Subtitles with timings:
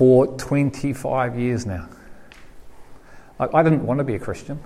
[0.00, 1.86] for 25 years now.
[3.38, 4.58] Like, I didn't want to be a Christian.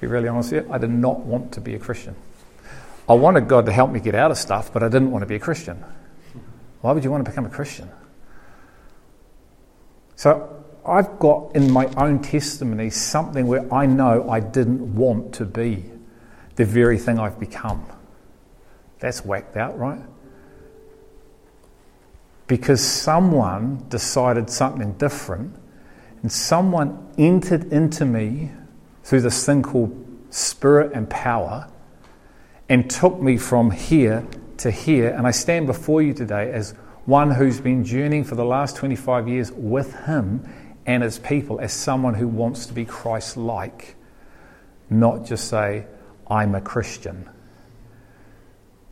[0.00, 2.14] Be really honest with you, I did not want to be a Christian.
[3.08, 5.26] I wanted God to help me get out of stuff, but I didn't want to
[5.26, 5.84] be a Christian.
[6.82, 7.90] Why would you want to become a Christian?
[10.14, 15.44] So I've got in my own testimony something where I know I didn't want to
[15.44, 15.84] be
[16.54, 17.84] the very thing I've become.
[19.00, 20.00] That's whacked out, right?
[22.50, 25.54] Because someone decided something different
[26.22, 28.50] and someone entered into me
[29.04, 29.96] through this thing called
[30.30, 31.68] spirit and power
[32.68, 35.10] and took me from here to here.
[35.10, 36.72] And I stand before you today as
[37.06, 40.42] one who's been journeying for the last 25 years with him
[40.86, 43.94] and his people, as someone who wants to be Christ like,
[44.90, 45.86] not just say,
[46.26, 47.30] I'm a Christian.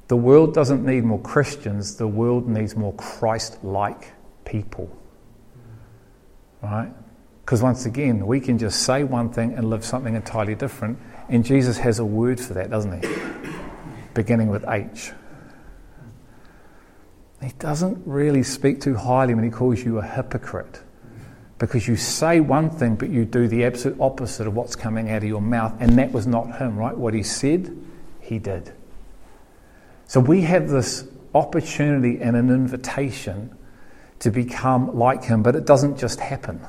[0.09, 4.13] The world doesn't need more Christians, the world needs more Christ like
[4.45, 4.91] people.
[6.63, 6.91] Right?
[7.45, 10.99] Because once again, we can just say one thing and live something entirely different.
[11.29, 13.11] And Jesus has a word for that, doesn't he?
[14.15, 15.13] Beginning with H.
[17.43, 20.81] He doesn't really speak too highly when he calls you a hypocrite.
[21.59, 25.19] Because you say one thing, but you do the absolute opposite of what's coming out
[25.19, 25.75] of your mouth.
[25.81, 26.97] And that was not him, right?
[26.97, 27.77] What he said,
[28.21, 28.73] he did.
[30.09, 33.55] So we have this opportunity and an invitation
[34.21, 36.61] to become like him, but it doesn't just happen.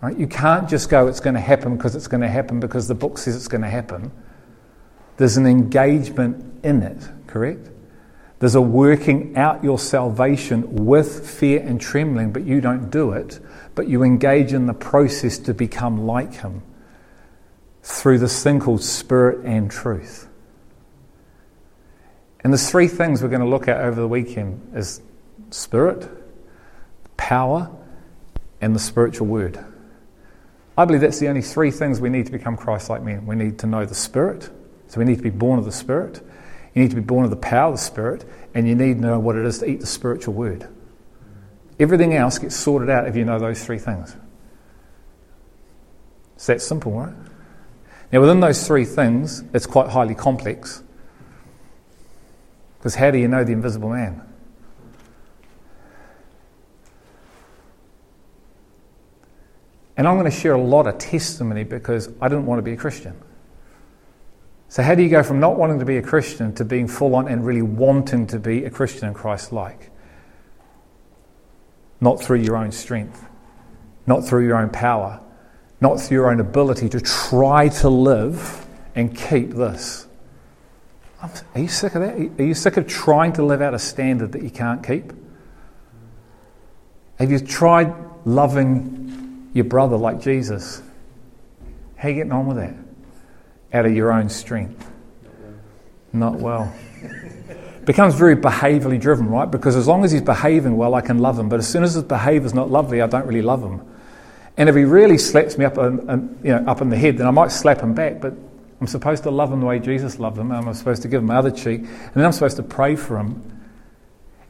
[0.00, 0.16] Right?
[0.16, 2.94] You can't just go, it's going to happen because it's going to happen because the
[2.94, 4.10] book says it's going to happen.
[5.18, 7.68] There's an engagement in it, correct?
[8.38, 13.38] There's a working out your salvation with fear and trembling, but you don't do it,
[13.74, 16.62] but you engage in the process to become like him
[17.82, 20.26] through this thing called spirit and truth.
[22.44, 25.00] And there's three things we're going to look at over the weekend is
[25.50, 26.08] spirit,
[27.16, 27.70] power,
[28.60, 29.64] and the spiritual word.
[30.76, 33.26] I believe that's the only three things we need to become Christ like men.
[33.26, 34.48] We need to know the Spirit,
[34.88, 36.20] so we need to be born of the Spirit.
[36.74, 39.00] You need to be born of the power of the Spirit, and you need to
[39.00, 40.66] know what it is to eat the spiritual word.
[41.78, 44.16] Everything else gets sorted out if you know those three things.
[46.36, 47.14] It's that simple, right?
[48.10, 50.82] Now, within those three things, it's quite highly complex.
[52.82, 54.20] Because how do you know the invisible man?
[59.96, 62.72] And I'm going to share a lot of testimony because I didn't want to be
[62.72, 63.16] a Christian.
[64.68, 67.14] So, how do you go from not wanting to be a Christian to being full
[67.14, 69.92] on and really wanting to be a Christian and Christ like?
[72.00, 73.24] Not through your own strength,
[74.08, 75.20] not through your own power,
[75.80, 78.66] not through your own ability to try to live
[78.96, 80.08] and keep this.
[81.22, 82.16] Are you sick of that?
[82.40, 85.12] Are you sick of trying to live out a standard that you can't keep?
[87.18, 87.94] Have you tried
[88.24, 90.82] loving your brother like Jesus?
[91.96, 92.74] How are you getting on with that?
[93.72, 94.90] Out of your own strength?
[96.12, 96.74] Not well.
[97.84, 99.50] Becomes very behaviourally driven, right?
[99.50, 101.48] Because as long as he's behaving well, I can love him.
[101.48, 103.80] But as soon as his behaviour's not lovely, I don't really love him.
[104.56, 107.18] And if he really slaps me up, in, in, you know, up in the head,
[107.18, 108.20] then I might slap him back.
[108.20, 108.34] But
[108.82, 110.50] I'm supposed to love him the way Jesus loved him.
[110.50, 111.82] I'm supposed to give him my other cheek.
[111.82, 113.40] And then I'm supposed to pray for him.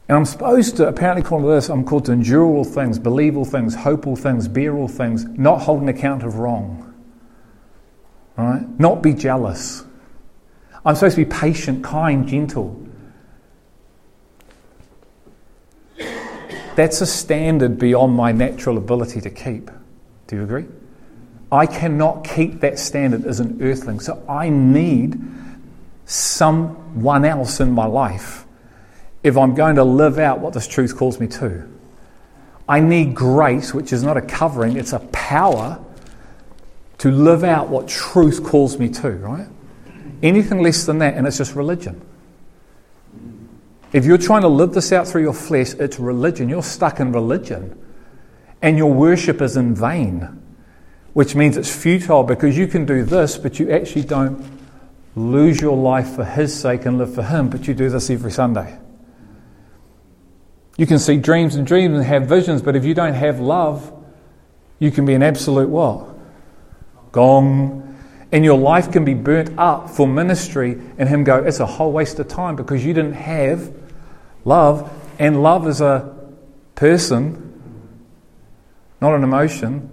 [0.07, 3.45] And I'm supposed to, apparently, called this, I'm called to endure all things, believe all
[3.45, 6.95] things, hope all things, bear all things, not hold an account of wrong.
[8.35, 8.67] Right?
[8.79, 9.83] Not be jealous.
[10.83, 12.83] I'm supposed to be patient, kind, gentle.
[16.75, 19.69] That's a standard beyond my natural ability to keep.
[20.25, 20.65] Do you agree?
[21.53, 23.99] I cannot keep that standard as an earthling.
[23.99, 25.21] So I need
[26.05, 28.45] someone else in my life
[29.21, 31.69] if I'm going to live out what this truth calls me to.
[32.67, 35.79] I need grace, which is not a covering, it's a power
[36.97, 39.47] to live out what truth calls me to, right?
[40.23, 42.01] Anything less than that, and it's just religion.
[43.91, 46.49] If you're trying to live this out through your flesh, it's religion.
[46.49, 47.79] You're stuck in religion.
[48.63, 50.42] And your worship is in vain
[51.13, 54.43] which means it's futile because you can do this, but you actually don't
[55.15, 58.31] lose your life for His sake and live for Him, but you do this every
[58.31, 58.77] Sunday.
[60.75, 63.93] You can see dreams and dreams and have visions, but if you don't have love,
[64.79, 66.09] you can be an absolute what?
[67.11, 67.81] Gong.
[68.31, 71.91] And your life can be burnt up for ministry, and Him go, it's a whole
[71.91, 73.71] waste of time because you didn't have
[74.45, 74.91] love.
[75.19, 76.11] And love is a
[76.73, 77.53] person,
[78.99, 79.91] not an emotion.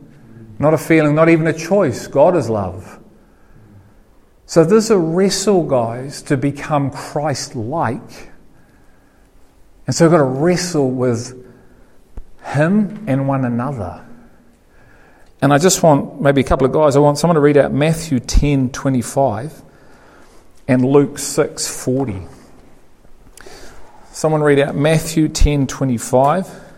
[0.60, 2.06] Not a feeling, not even a choice.
[2.06, 3.00] God is love.
[4.44, 8.30] So there's a wrestle, guys, to become Christ like.
[9.86, 11.34] And so we've got to wrestle with
[12.44, 14.04] Him and one another.
[15.40, 17.72] And I just want maybe a couple of guys, I want someone to read out
[17.72, 19.62] Matthew 10 25
[20.68, 22.20] and Luke 6 40.
[24.12, 26.69] Someone read out Matthew 10 25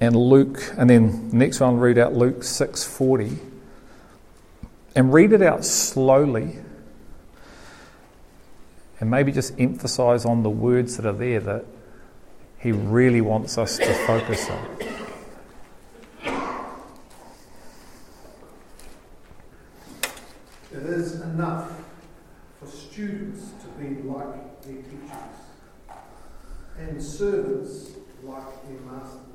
[0.00, 3.38] and Luke, and then the next one read out Luke 6.40.
[4.94, 6.58] And read it out slowly
[9.00, 11.64] and maybe just emphasize on the words that are there that
[12.58, 14.76] he really wants us to focus on.
[20.72, 21.72] It is enough
[22.58, 25.38] for students to be like their teachers
[26.78, 27.92] and servants
[28.24, 29.27] like their masters.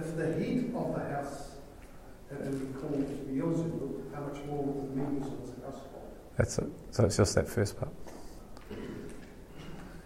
[0.00, 1.56] If the head of the house
[2.30, 6.16] had to be called Beelzebub, how much more would the members of his household?
[6.38, 6.70] That's it.
[6.90, 7.92] So it's just that first part.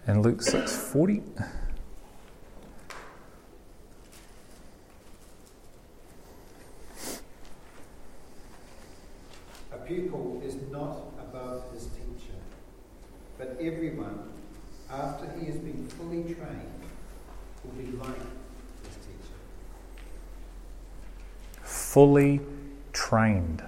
[0.05, 1.23] And Luke 6:40.
[9.71, 12.39] A pupil is not above his teacher,
[13.37, 14.33] but everyone,
[14.91, 16.81] after he has been fully trained,
[17.63, 18.19] will be like
[18.83, 19.37] his teacher.
[21.65, 22.39] Fully
[22.93, 23.61] trained.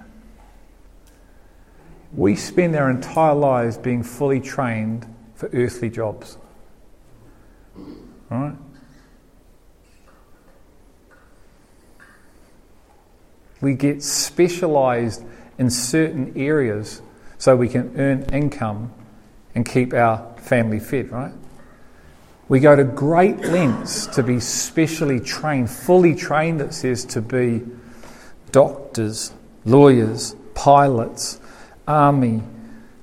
[2.14, 6.38] We spend our entire lives being fully trained for earthly jobs.
[8.30, 8.54] Right?
[13.60, 15.24] We get specialized
[15.58, 17.02] in certain areas
[17.36, 18.92] so we can earn income
[19.54, 21.32] and keep our family fed, right?
[22.48, 27.62] We go to great lengths to be specially trained, fully trained, it says, to be
[28.52, 29.32] doctors,
[29.64, 31.40] lawyers, pilots,
[31.86, 32.42] army,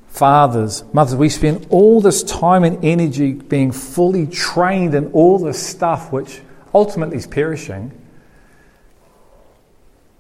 [0.08, 1.16] fathers, mothers.
[1.16, 6.42] We spend all this time and energy being fully trained in all this stuff which
[6.74, 7.92] ultimately is perishing.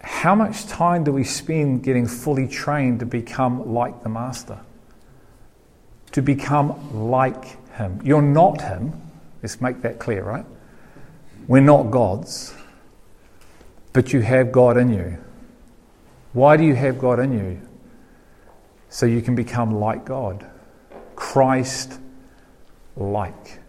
[0.01, 4.59] How much time do we spend getting fully trained to become like the Master?
[6.11, 7.99] To become like Him.
[8.03, 9.01] You're not Him.
[9.41, 10.45] Let's make that clear, right?
[11.47, 12.53] We're not gods,
[13.95, 15.17] but you have God in you.
[16.33, 17.61] Why do you have God in you?
[18.89, 20.45] So you can become like God.
[21.15, 21.97] Christ
[22.97, 23.59] like.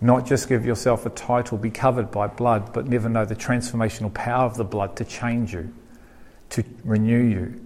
[0.00, 4.12] Not just give yourself a title, be covered by blood, but never know the transformational
[4.14, 5.74] power of the blood to change you,
[6.48, 7.60] to renew you,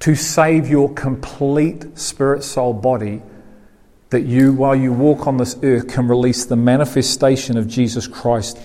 [0.00, 3.22] to save your complete spirit, soul, body,
[4.10, 8.58] that you, while you walk on this earth, can release the manifestation of Jesus Christ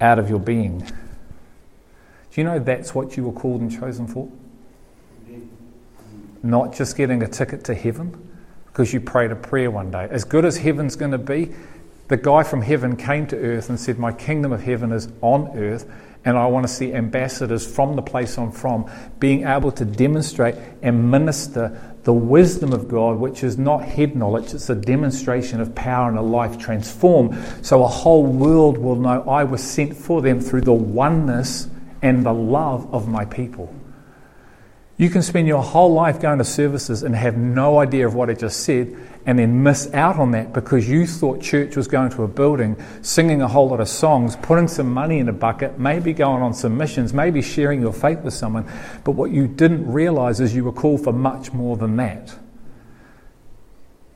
[0.00, 0.80] out of your being.
[0.80, 4.28] Do you know that's what you were called and chosen for?
[6.42, 8.26] Not just getting a ticket to heaven
[8.66, 10.06] because you prayed a prayer one day.
[10.10, 11.54] As good as heaven's going to be,
[12.08, 15.56] the guy from heaven came to earth and said, My kingdom of heaven is on
[15.56, 15.90] earth,
[16.24, 20.56] and I want to see ambassadors from the place I'm from being able to demonstrate
[20.82, 25.74] and minister the wisdom of God, which is not head knowledge, it's a demonstration of
[25.74, 27.36] power and a life transformed.
[27.62, 31.68] So a whole world will know I was sent for them through the oneness
[32.02, 33.74] and the love of my people.
[34.98, 38.30] You can spend your whole life going to services and have no idea of what
[38.30, 38.96] I just said,
[39.26, 42.82] and then miss out on that because you thought church was going to a building,
[43.02, 46.54] singing a whole lot of songs, putting some money in a bucket, maybe going on
[46.54, 48.66] some missions, maybe sharing your faith with someone.
[49.04, 52.34] But what you didn't realize is you were called for much more than that.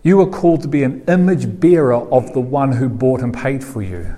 [0.02, 3.62] You were called to be an image bearer of the one who bought and paid
[3.62, 4.16] for you.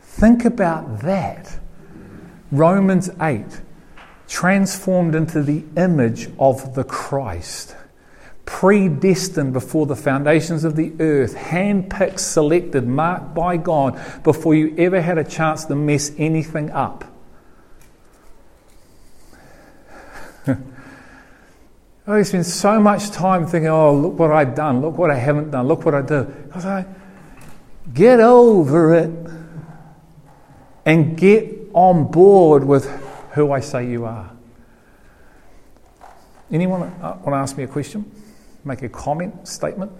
[0.00, 1.58] Think about that.
[2.50, 3.60] Romans 8
[4.28, 7.76] transformed into the image of the Christ,
[8.46, 15.00] predestined before the foundations of the earth, handpicked, selected, marked by God before you ever
[15.00, 17.04] had a chance to mess anything up.
[22.06, 25.50] I spend so much time thinking, oh, look what I've done, look what I haven't
[25.50, 26.34] done, look what I do.
[26.52, 26.86] I was like,
[27.92, 29.10] get over it
[30.84, 33.03] and get on board with
[33.34, 34.30] who I say you are.
[36.50, 38.10] Anyone uh, want to ask me a question?
[38.64, 39.90] Make a comment, statement?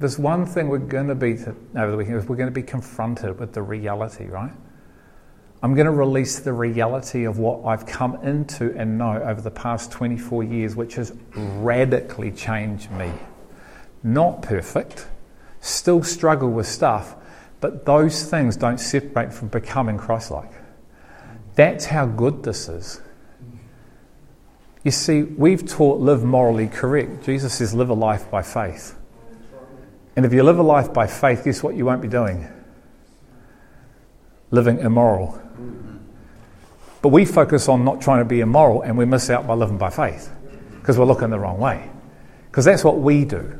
[0.00, 1.34] There's one thing we're going to be
[1.76, 2.28] over the weekend.
[2.28, 4.52] We're going to be confronted with the reality, right?
[5.62, 9.52] I'm going to release the reality of what I've come into and know over the
[9.52, 13.12] past 24 years, which has radically changed me.
[14.02, 15.06] Not perfect,
[15.60, 17.14] still struggle with stuff,
[17.62, 20.50] but those things don't separate from becoming Christ like.
[21.54, 23.00] That's how good this is.
[24.82, 27.24] You see, we've taught live morally correct.
[27.24, 28.98] Jesus says live a life by faith.
[30.16, 32.48] And if you live a life by faith, guess what you won't be doing?
[34.50, 35.40] Living immoral.
[37.00, 39.78] But we focus on not trying to be immoral and we miss out by living
[39.78, 40.32] by faith
[40.80, 41.88] because we're looking the wrong way.
[42.50, 43.56] Because that's what we do.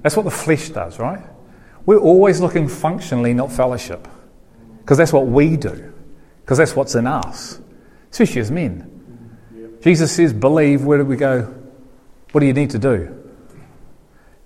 [0.00, 1.22] That's what the flesh does, right?
[1.84, 4.06] We're always looking functionally, not fellowship.
[4.78, 5.92] Because that's what we do.
[6.42, 7.60] Because that's what's in us,
[8.10, 8.88] especially as men.
[9.80, 10.84] Jesus says, believe.
[10.84, 11.54] Where do we go?
[12.32, 13.18] What do you need to do?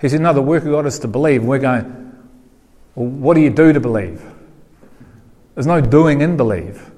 [0.01, 1.45] He said, no, the work of God is to believe.
[1.45, 1.85] we're going,
[2.95, 4.23] well, what do you do to believe?
[5.55, 6.91] There's no doing in believe.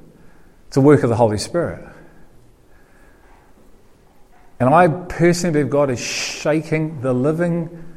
[0.66, 1.84] It's a work of the Holy Spirit.
[4.60, 7.87] And I personally believe God is shaking the living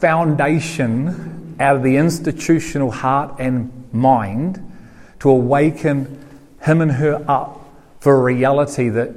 [0.00, 4.64] foundation out of the institutional heart and mind
[5.20, 6.24] to awaken
[6.60, 7.64] him and her up
[8.00, 9.14] for a reality that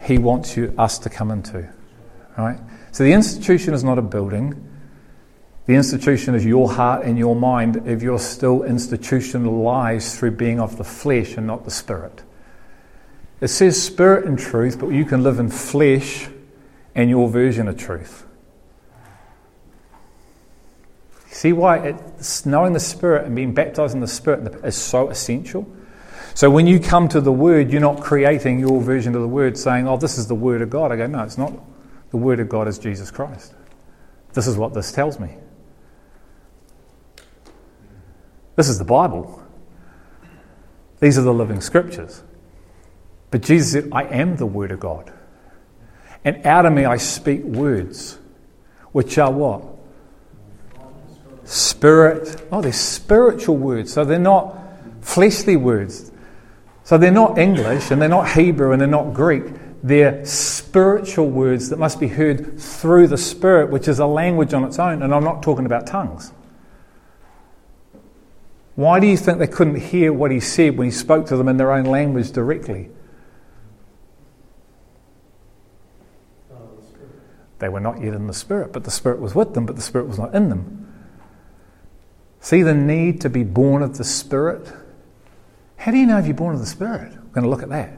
[0.00, 1.68] he wants you, us to come into.
[2.38, 2.58] Right?
[2.92, 4.66] So the institution is not a building.
[5.66, 10.76] The institution is your heart and your mind if you're still institutionalized through being of
[10.78, 12.22] the flesh and not the spirit.
[13.40, 16.28] It says spirit and truth, but you can live in flesh
[16.94, 18.26] and your version of truth.
[21.30, 25.66] See why it's, knowing the Spirit and being baptized in the Spirit is so essential?
[26.34, 29.56] So when you come to the Word, you're not creating your version of the Word
[29.56, 30.90] saying, oh, this is the Word of God.
[30.90, 31.52] I go, no, it's not.
[32.10, 33.54] The Word of God is Jesus Christ.
[34.32, 35.36] This is what this tells me.
[38.56, 39.40] This is the Bible.
[40.98, 42.22] These are the living scriptures.
[43.30, 45.12] But Jesus said, I am the Word of God.
[46.24, 48.18] And out of me I speak words,
[48.90, 49.79] which are what?
[51.50, 52.46] Spirit.
[52.52, 53.92] Oh, they're spiritual words.
[53.92, 54.56] So they're not
[55.00, 56.12] fleshly words.
[56.84, 59.42] So they're not English and they're not Hebrew and they're not Greek.
[59.82, 64.62] They're spiritual words that must be heard through the Spirit, which is a language on
[64.62, 65.02] its own.
[65.02, 66.32] And I'm not talking about tongues.
[68.76, 71.48] Why do you think they couldn't hear what he said when he spoke to them
[71.48, 72.90] in their own language directly?
[77.58, 79.82] They were not yet in the Spirit, but the Spirit was with them, but the
[79.82, 80.86] Spirit was not in them.
[82.40, 84.72] See the need to be born of the Spirit?
[85.76, 87.12] How do you know if you're born of the Spirit?
[87.12, 87.92] We're going to look at that.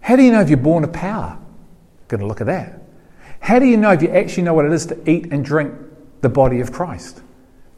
[0.00, 1.38] How do you know if you're born of power?
[2.02, 2.80] We're going to look at that.
[3.40, 5.74] How do you know if you actually know what it is to eat and drink
[6.20, 7.22] the body of Christ?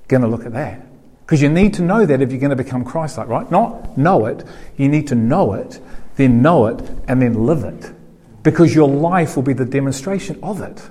[0.09, 0.87] Going to look at that.
[1.25, 3.51] Because you need to know that if you're going to become Christ like, right?
[3.51, 4.45] Not know it,
[4.77, 5.81] you need to know it,
[6.17, 7.93] then know it, and then live it.
[8.43, 10.83] Because your life will be the demonstration of it.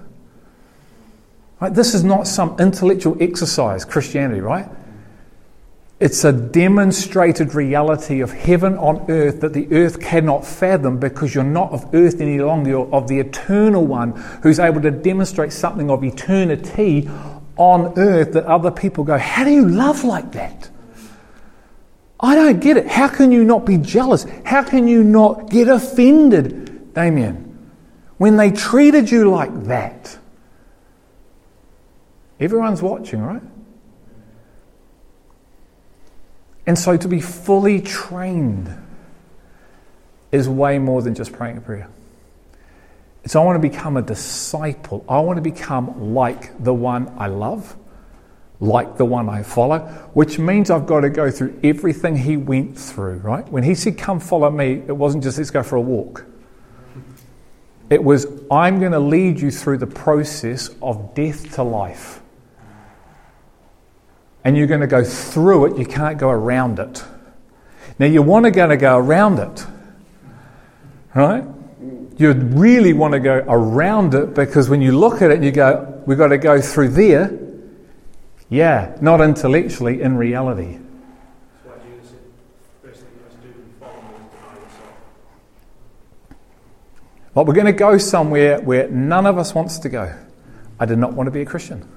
[1.62, 1.74] Right?
[1.74, 4.68] This is not some intellectual exercise, Christianity, right?
[6.00, 11.44] It's a demonstrated reality of heaven on earth that the earth cannot fathom because you're
[11.44, 15.92] not of earth any longer, you're of the eternal one who's able to demonstrate something
[15.92, 17.08] of eternity
[17.58, 20.72] on earth that other people go, How do you love like that?
[22.20, 22.88] I don't get it.
[22.88, 24.26] How can you not be jealous?
[24.44, 27.70] How can you not get offended, Damien,
[28.18, 30.18] when they treated you like that?
[32.42, 33.44] Everyone's watching, right?
[36.66, 38.76] And so to be fully trained
[40.32, 41.88] is way more than just praying a prayer.
[43.24, 45.06] It's I want to become a disciple.
[45.08, 47.76] I want to become like the one I love,
[48.60, 49.80] like the one I follow,
[50.14, 53.48] which means I've got to go through everything he went through, right?
[53.50, 56.26] When he said, Come follow me, it wasn't just let's go for a walk.
[57.92, 62.22] It was, I'm going to lead you through the process of death to life
[64.44, 67.04] and you're going to go through it, you can't go around it.
[68.00, 69.66] Now, you want to, to go around it,
[71.14, 71.44] right?
[72.18, 76.02] You really want to go around it because when you look at it, you go,
[76.06, 77.38] we've got to go through there.
[78.50, 80.80] Yeah, not intellectually, in reality.
[87.34, 90.14] But we're going to go somewhere where none of us wants to go.
[90.80, 91.88] I did not want to be a Christian.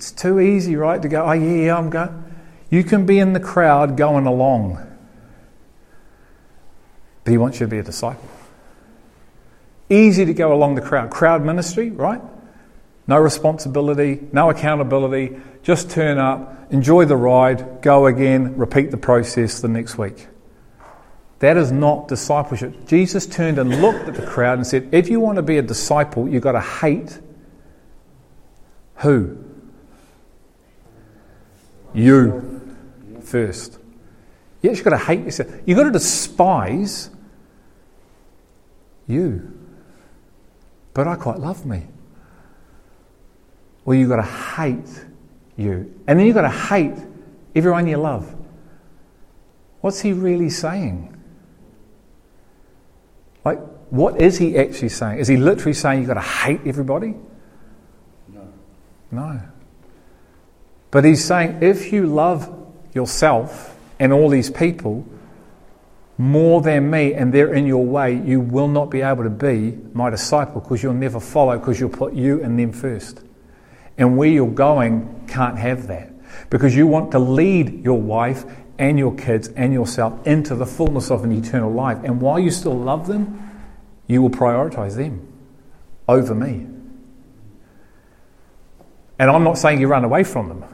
[0.00, 2.24] It's too easy, right, to go, oh, yeah, yeah, I'm going.
[2.70, 4.78] You can be in the crowd going along,
[7.22, 8.26] but he wants you to be a disciple.
[9.90, 11.10] Easy to go along the crowd.
[11.10, 12.22] Crowd ministry, right?
[13.06, 15.36] No responsibility, no accountability.
[15.62, 20.28] Just turn up, enjoy the ride, go again, repeat the process the next week.
[21.40, 22.86] That is not discipleship.
[22.86, 25.62] Jesus turned and looked at the crowd and said, If you want to be a
[25.62, 27.20] disciple, you've got to hate
[28.94, 29.44] who?
[31.94, 32.76] You
[33.22, 33.78] first.
[34.62, 35.50] Yes, you've got to hate yourself.
[35.66, 37.10] You've got to despise
[39.06, 39.58] you.
[40.92, 41.86] But I quite love me.
[43.84, 45.04] Well, you've got to hate
[45.56, 45.94] you.
[46.06, 46.96] And then you've got to hate
[47.54, 48.34] everyone you love.
[49.80, 51.16] What's he really saying?
[53.44, 55.18] Like, what is he actually saying?
[55.18, 57.14] Is he literally saying you've got to hate everybody?
[58.28, 58.52] No.
[59.10, 59.40] No.
[60.90, 62.56] But he's saying if you love
[62.94, 65.06] yourself and all these people
[66.18, 69.78] more than me and they're in your way, you will not be able to be
[69.94, 73.22] my disciple because you'll never follow because you'll put you and them first.
[73.96, 76.12] And where you're going can't have that
[76.50, 78.44] because you want to lead your wife
[78.78, 81.98] and your kids and yourself into the fullness of an eternal life.
[82.02, 83.50] And while you still love them,
[84.06, 85.26] you will prioritize them
[86.08, 86.66] over me.
[89.18, 90.64] And I'm not saying you run away from them.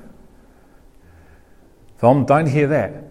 [2.00, 3.04] Tom, don't hear that.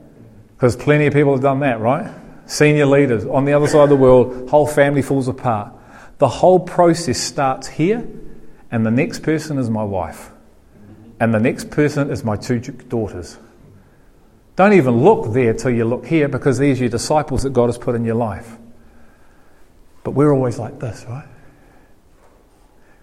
[0.55, 2.13] Because plenty of people have done that, right?
[2.45, 5.73] Senior leaders on the other side of the world, whole family falls apart.
[6.17, 8.07] The whole process starts here,
[8.71, 10.31] and the next person is my wife.
[11.19, 13.37] And the next person is my two daughters.
[14.55, 17.77] Don't even look there till you look here because there's your disciples that God has
[17.77, 18.57] put in your life.
[20.03, 21.27] But we're always like this, right?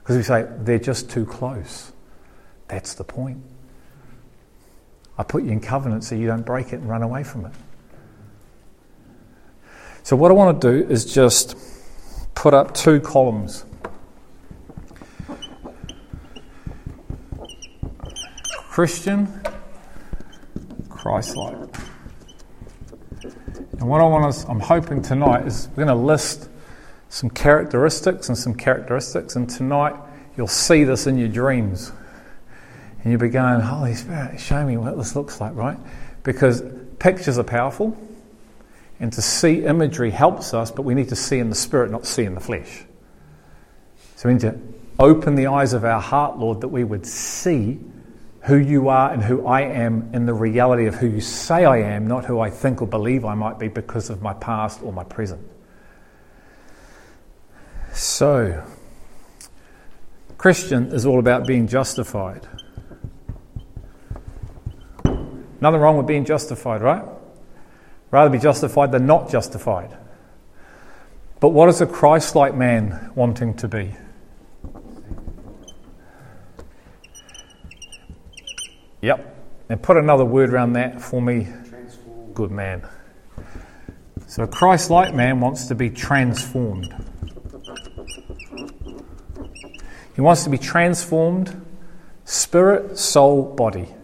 [0.01, 1.93] Because we say, they're just too close.
[2.69, 3.43] That's the point.
[5.19, 7.53] I put you in covenant so you don't break it and run away from it.
[10.03, 11.57] So, what I want to do is just
[12.35, 13.65] put up two columns.
[18.73, 19.29] Christian,
[20.89, 21.57] Christ like.
[23.23, 26.49] And what I want to, I'm hoping tonight is we're going to list
[27.09, 29.95] some characteristics and some characteristics, and tonight
[30.37, 31.93] you'll see this in your dreams.
[33.03, 35.79] And you'll be going, Holy Spirit, show me what this looks like, right?
[36.23, 36.63] Because
[36.99, 37.97] pictures are powerful,
[39.01, 42.07] and to see imagery helps us, but we need to see in the spirit, not
[42.07, 42.85] see in the flesh.
[44.15, 44.61] So we need to
[45.01, 47.81] open the eyes of our heart, Lord, that we would see
[48.43, 51.79] who you are and who I am in the reality of who you say I
[51.79, 54.93] am, not who I think or believe I might be because of my past or
[54.93, 55.45] my present.
[57.93, 58.65] So,
[60.39, 62.47] Christian is all about being justified.
[65.63, 67.05] Nothing wrong with being justified, right?
[68.11, 69.97] Rather be justified than not justified.
[71.39, 73.95] But what is a Christ like man wanting to be?
[79.03, 79.37] Yep.
[79.69, 81.47] And put another word around that for me.
[82.35, 82.85] Good man.
[84.27, 86.93] So a Christ like man wants to be transformed.
[90.17, 91.65] He wants to be transformed
[92.25, 93.95] spirit, soul, body.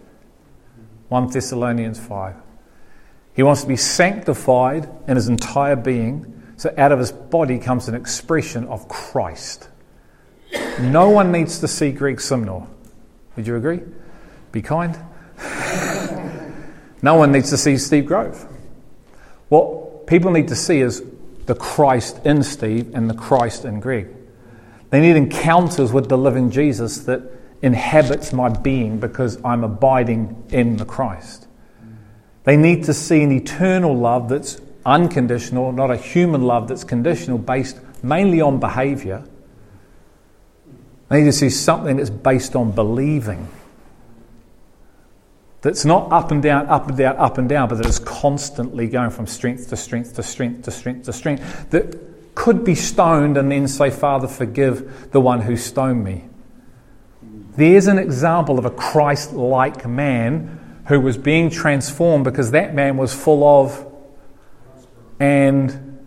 [1.09, 2.35] 1 Thessalonians 5.
[3.35, 7.89] He wants to be sanctified in his entire being, so out of his body comes
[7.89, 9.69] an expression of Christ.
[10.81, 12.67] No one needs to see Greg Simnor.
[13.37, 13.81] Would you agree?
[14.51, 14.99] Be kind.
[17.03, 18.47] no one needs to see Steve Grove.
[19.49, 21.03] What people need to see is
[21.47, 24.09] the Christ in Steve and the Christ in Greg.
[24.91, 27.23] They need encounters with the living Jesus that
[27.63, 31.47] inhabits my being because I'm abiding in the Christ.
[32.45, 37.39] They need to see an eternal love that's unconditional, not a human love that's conditional,
[37.39, 39.25] based mainly on behavior.
[41.09, 43.49] They need to see something that's based on believing.
[45.61, 48.87] That's not up and down, up and down, up and down, but that is constantly
[48.87, 51.71] going from strength to strength to strength to strength to strength.
[51.71, 56.28] That could be stoned and then say, Father, forgive the one who stoned me.
[57.59, 62.97] There's an example of a Christ like man who was being transformed because that man
[62.97, 63.85] was full of
[65.19, 66.07] and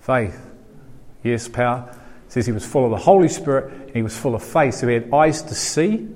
[0.00, 0.36] faith.
[1.22, 1.88] Yes, power.
[2.26, 4.74] It says he was full of the Holy Spirit and he was full of faith.
[4.74, 6.08] So he had eyes to see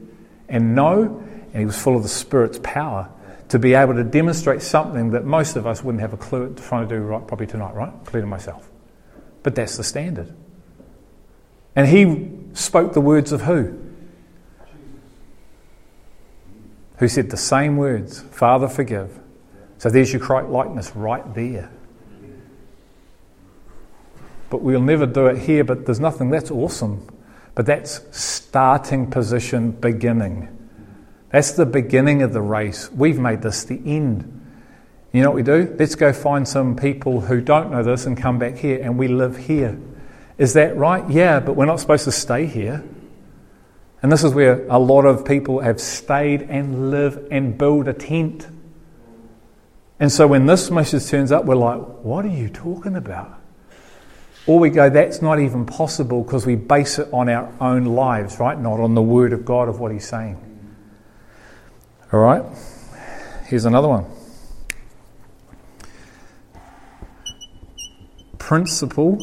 [0.49, 3.09] and know, and he was full of the Spirit's power
[3.51, 6.57] to be able to demonstrate something that most of us wouldn't have a clue at
[6.57, 7.93] trying to do right, probably tonight, right?
[8.01, 8.69] Including myself.
[9.45, 10.35] But that's the standard.
[11.77, 13.86] And he spoke the words of who?
[16.99, 19.19] Who said the same words Father, forgive.
[19.79, 21.71] So there's your Christ likeness right there.
[24.49, 27.07] But we'll never do it here, but there's nothing that's awesome.
[27.55, 30.53] But that's starting position, beginning.
[31.31, 32.91] That's the beginning of the race.
[32.93, 34.33] We've made this the end.
[35.13, 35.75] You know what we do?
[35.79, 39.09] Let's go find some people who don't know this and come back here, and we
[39.09, 39.79] live here.
[40.39, 41.09] Is that right?
[41.11, 42.85] Yeah, but we're not supposed to stay here.
[44.03, 47.93] And this is where a lot of people have stayed and live and build a
[47.93, 48.47] tent.
[49.99, 53.41] And so when this message turns up, we're like, what are you talking about?
[54.47, 58.39] Or we go, that's not even possible because we base it on our own lives,
[58.39, 58.59] right?
[58.59, 60.41] Not on the word of God of what he's saying.
[62.13, 62.45] All right?
[63.47, 64.05] Here's another one.
[68.39, 69.19] Principle,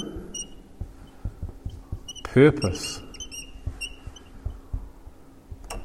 [2.26, 3.03] purpose.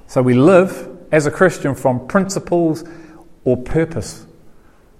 [0.09, 2.83] So we live as a Christian from principles
[3.44, 4.25] or purpose.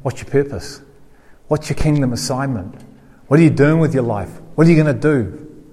[0.03, 0.83] What's your purpose?
[1.49, 2.75] What's your kingdom assignment?
[3.27, 4.29] What are you doing with your life?
[4.55, 5.65] What are you going to do?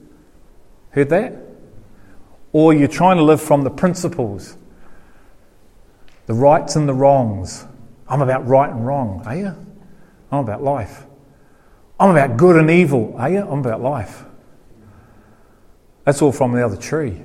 [0.91, 1.33] Heard that?
[2.53, 4.55] Or you're trying to live from the principles,
[6.27, 7.65] the rights and the wrongs.
[8.07, 9.53] I'm about right and wrong, are you?
[10.31, 11.03] I'm about life.
[11.99, 13.41] I'm about good and evil, are you?
[13.41, 14.23] I'm about life.
[16.05, 17.24] That's all from the other tree.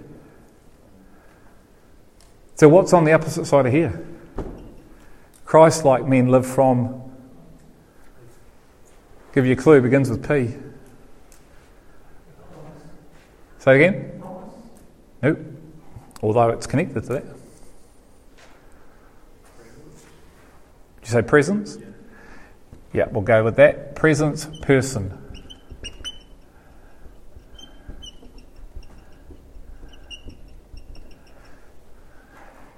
[2.60, 4.06] So, what's on the opposite side of here?
[5.46, 7.10] Christ like men live from,
[9.32, 10.54] give you a clue, begins with P.
[13.60, 14.22] Say again?
[15.22, 15.38] Nope.
[16.22, 17.24] Although it's connected to that.
[20.96, 21.78] Did you say presence?
[22.92, 23.96] Yeah, we'll go with that.
[23.96, 25.16] Presence, person.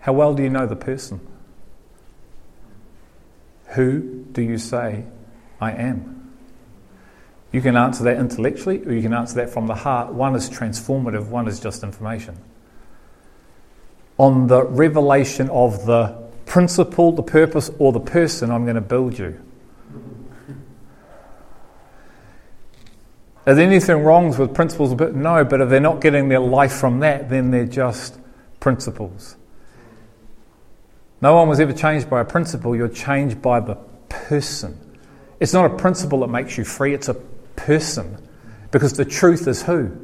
[0.02, 1.20] How well do you know the person?
[3.68, 5.04] Who do you say
[5.60, 6.32] I am?
[7.52, 10.12] You can answer that intellectually or you can answer that from the heart.
[10.12, 12.36] One is transformative, one is just information.
[14.18, 19.16] On the revelation of the principle, the purpose, or the person, I'm going to build
[19.16, 19.40] you.
[23.46, 24.92] Is there anything wrong with principles?
[25.14, 28.18] No, but if they're not getting their life from that, then they're just
[28.58, 29.36] principles.
[31.22, 33.76] No one was ever changed by a principle, you're changed by the
[34.08, 34.76] person.
[35.38, 38.18] It's not a principle that makes you free, it's a person.
[38.72, 39.96] Because the truth is who?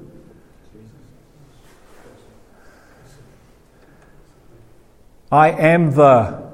[5.31, 6.49] I am the.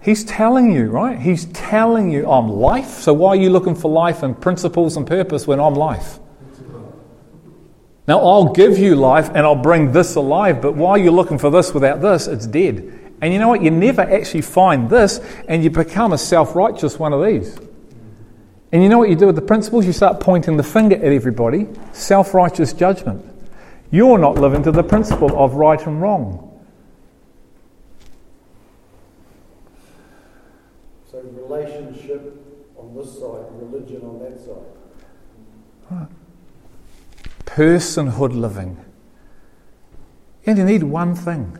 [0.00, 1.18] He's telling you, right?
[1.18, 3.00] He's telling you I'm life.
[3.00, 6.18] So why are you looking for life and principles and purpose when I'm life?
[8.06, 11.50] Now, I'll give you life and I'll bring this alive, but while you're looking for
[11.50, 13.00] this without this, it's dead.
[13.22, 13.62] And you know what?
[13.62, 17.58] You never actually find this, and you become a self righteous one of these.
[18.72, 19.86] And you know what you do with the principles?
[19.86, 23.24] You start pointing the finger at everybody self righteous judgment.
[23.90, 26.50] You're not living to the principle of right and wrong.
[31.10, 32.44] So, relationship
[32.76, 34.56] on this side, religion on that side.
[35.90, 36.08] Right
[37.46, 38.84] personhood living.
[40.46, 41.58] And you need one thing.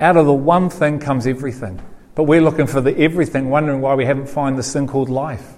[0.00, 1.80] Out of the one thing comes everything.
[2.14, 5.56] But we're looking for the everything, wondering why we haven't found this thing called life.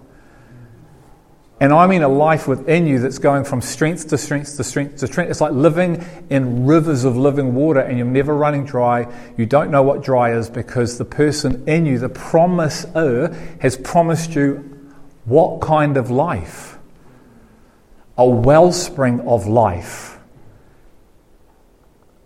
[1.61, 4.99] And I mean a life within you that's going from strength to strength to strength
[4.99, 5.31] to strength.
[5.31, 9.13] It's like living in rivers of living water and you're never running dry.
[9.37, 14.37] You don't know what dry is because the person in you, the promiser, has promised
[14.37, 14.93] you
[15.25, 16.78] what kind of life?
[18.19, 20.19] A wellspring of life,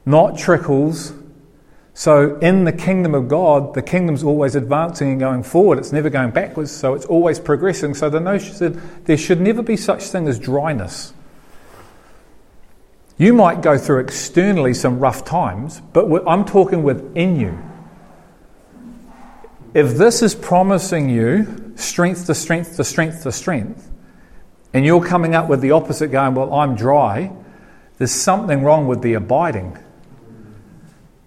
[0.05, 1.13] not trickles.
[1.95, 5.79] So, in the kingdom of God, the kingdom's always advancing and going forward.
[5.79, 7.93] It's never going backwards, so it's always progressing.
[7.93, 11.13] So, the notion that there should never be such thing as dryness.
[13.19, 17.63] You might go through externally some rough times, but I'm talking within you.
[19.75, 23.92] If this is promising you strength to strength to strength to strength,
[24.75, 27.33] and you're coming up with the opposite, going, Well, I'm dry,
[27.99, 29.79] there's something wrong with the abiding.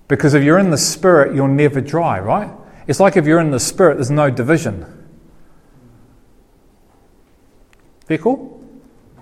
[0.08, 2.52] Because if you're in the spirit, you're never dry, right?
[2.88, 4.86] It's like if you're in the spirit, there's no division.
[8.06, 8.52] Fickle?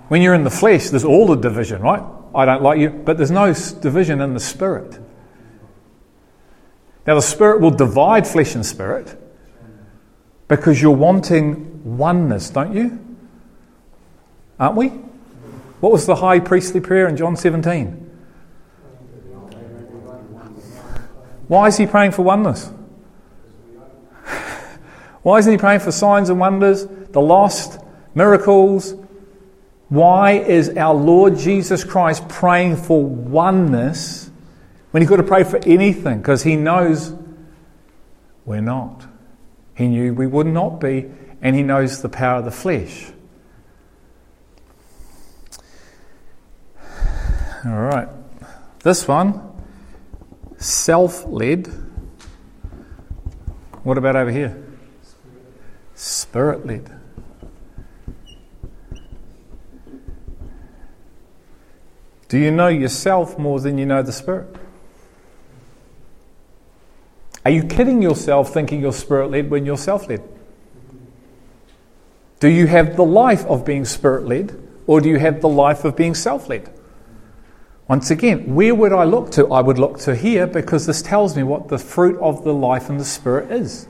[0.09, 2.03] When you're in the flesh, there's all the division, right?
[2.35, 4.99] I don't like you, but there's no division in the spirit.
[7.05, 9.19] Now, the spirit will divide flesh and spirit
[10.47, 12.99] because you're wanting oneness, don't you?
[14.59, 14.87] Aren't we?
[15.79, 17.99] What was the high priestly prayer in John 17?
[21.47, 22.71] Why is he praying for oneness?
[25.23, 27.79] Why isn't he praying for signs and wonders, the lost,
[28.15, 28.95] miracles?
[29.89, 34.31] Why is our Lord Jesus Christ praying for oneness
[34.91, 36.17] when he could have prayed for anything?
[36.17, 37.13] Because he knows
[38.45, 39.05] we're not.
[39.75, 41.11] He knew we would not be,
[41.41, 43.12] and he knows the power of the flesh.
[47.65, 48.07] All right.
[48.83, 49.41] This one,
[50.57, 51.67] self led.
[53.83, 54.61] What about over here?
[55.95, 56.99] Spirit led.
[62.27, 64.55] Do you know yourself more than you know the Spirit?
[67.45, 70.23] Are you kidding yourself thinking you're spirit led when you're self led?
[72.39, 75.83] Do you have the life of being spirit led or do you have the life
[75.83, 76.72] of being self led?
[77.87, 79.51] Once again, where would I look to?
[79.51, 82.89] I would look to here because this tells me what the fruit of the life
[82.89, 83.87] and the spirit is.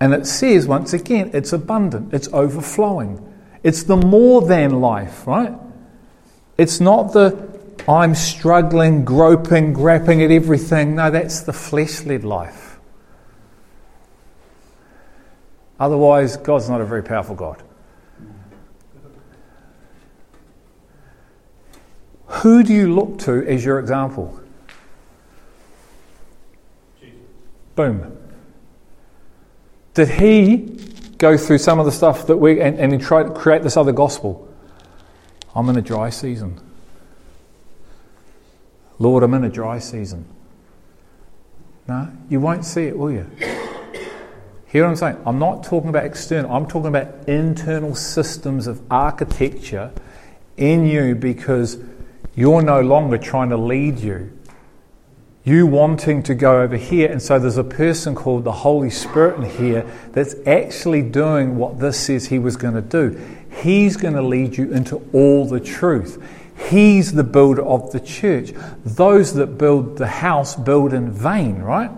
[0.00, 3.26] And it says, once again, it's abundant, it's overflowing,
[3.62, 5.54] it's the more than life, right?
[6.56, 7.54] It's not the
[7.88, 10.94] I'm struggling, groping, grappling at everything.
[10.94, 12.78] No, that's the flesh led life.
[15.78, 17.62] Otherwise, God's not a very powerful God.
[22.42, 24.40] Who do you look to as your example?
[27.00, 27.16] Jesus.
[27.74, 28.16] Boom.
[29.94, 30.78] Did he
[31.18, 33.92] go through some of the stuff that we and, and tried to create this other
[33.92, 34.48] gospel?
[35.54, 36.60] I'm in a dry season.
[38.98, 40.26] Lord, I'm in a dry season.
[41.86, 43.30] No, you won't see it, will you?
[44.66, 45.22] Hear what I'm saying?
[45.24, 49.92] I'm not talking about external, I'm talking about internal systems of architecture
[50.56, 51.78] in you because
[52.36, 54.30] you're no longer trying to lead you.
[55.44, 59.36] You wanting to go over here, and so there's a person called the Holy Spirit
[59.36, 63.20] in here that's actually doing what this says he was going to do.
[63.62, 66.22] He's going to lead you into all the truth.
[66.70, 68.52] He's the builder of the church.
[68.84, 71.90] Those that build the house build in vain, right?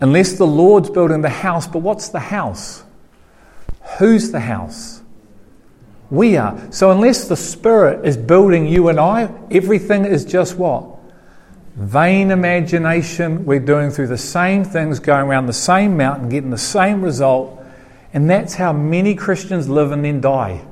[0.00, 2.84] Unless the Lord's building the house, but what's the house?
[3.98, 4.99] Who's the house?
[6.10, 6.60] We are.
[6.72, 10.84] So unless the Spirit is building you and I, everything is just what?
[11.76, 13.44] Vain imagination.
[13.44, 17.64] We're doing through the same things, going around the same mountain, getting the same result.
[18.12, 20.66] And that's how many Christians live and then die.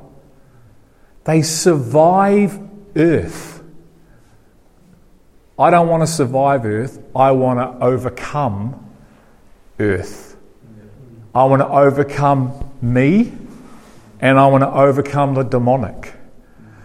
[1.23, 2.59] They survive
[2.97, 3.63] earth.
[5.59, 8.93] I don't want to survive earth, I want to overcome
[9.79, 10.37] earth.
[11.35, 13.33] I want to overcome me
[14.21, 16.15] and I want to overcome the demonic.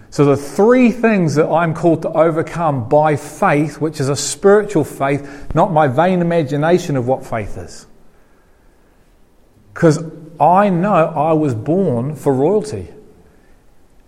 [0.09, 4.83] So, the three things that I'm called to overcome by faith, which is a spiritual
[4.83, 7.87] faith, not my vain imagination of what faith is.
[9.73, 10.03] Because
[10.39, 12.89] I know I was born for royalty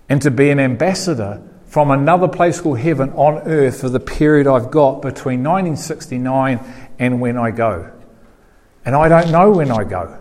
[0.08, 4.48] and to be an ambassador from another place called heaven on earth for the period
[4.48, 6.60] I've got between 1969
[7.00, 7.92] and when I go.
[8.86, 10.20] And I don't know when I go.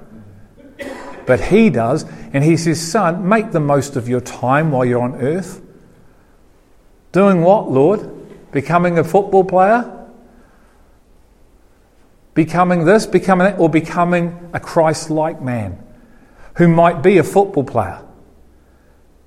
[1.27, 5.03] But he does, and he says, Son, make the most of your time while you're
[5.03, 5.63] on earth.
[7.13, 8.11] Doing what, Lord?
[8.53, 9.91] Becoming a football player?
[12.35, 15.79] Becoming this, becoming that, or becoming a Christ like man
[16.57, 18.05] who might be a football player?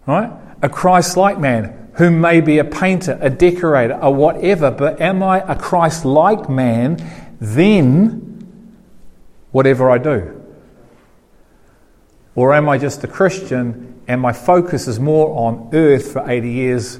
[0.05, 0.31] Right?
[0.61, 5.23] A Christ like man who may be a painter, a decorator, a whatever, but am
[5.23, 6.97] I a Christ like man
[7.39, 8.45] then
[9.51, 10.36] whatever I do?
[12.37, 16.51] Or am I just a Christian and my focus is more on earth for 80
[16.51, 16.99] years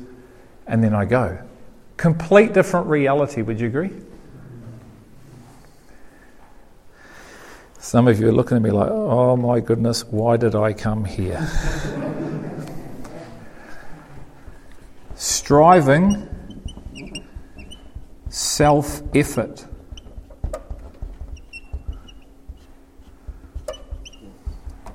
[0.65, 1.38] and then I go?
[1.95, 3.91] Complete different reality, would you agree?
[7.78, 11.06] Some of you are looking at me like, oh my goodness, why did I come
[11.06, 11.39] here?
[15.15, 16.28] striving,
[18.28, 19.67] self effort.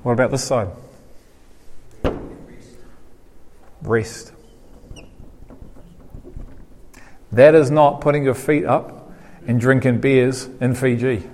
[0.03, 0.69] What about this side?
[3.81, 4.31] Rest.
[7.31, 9.11] That is not putting your feet up
[9.47, 11.27] and drinking beers in Fiji.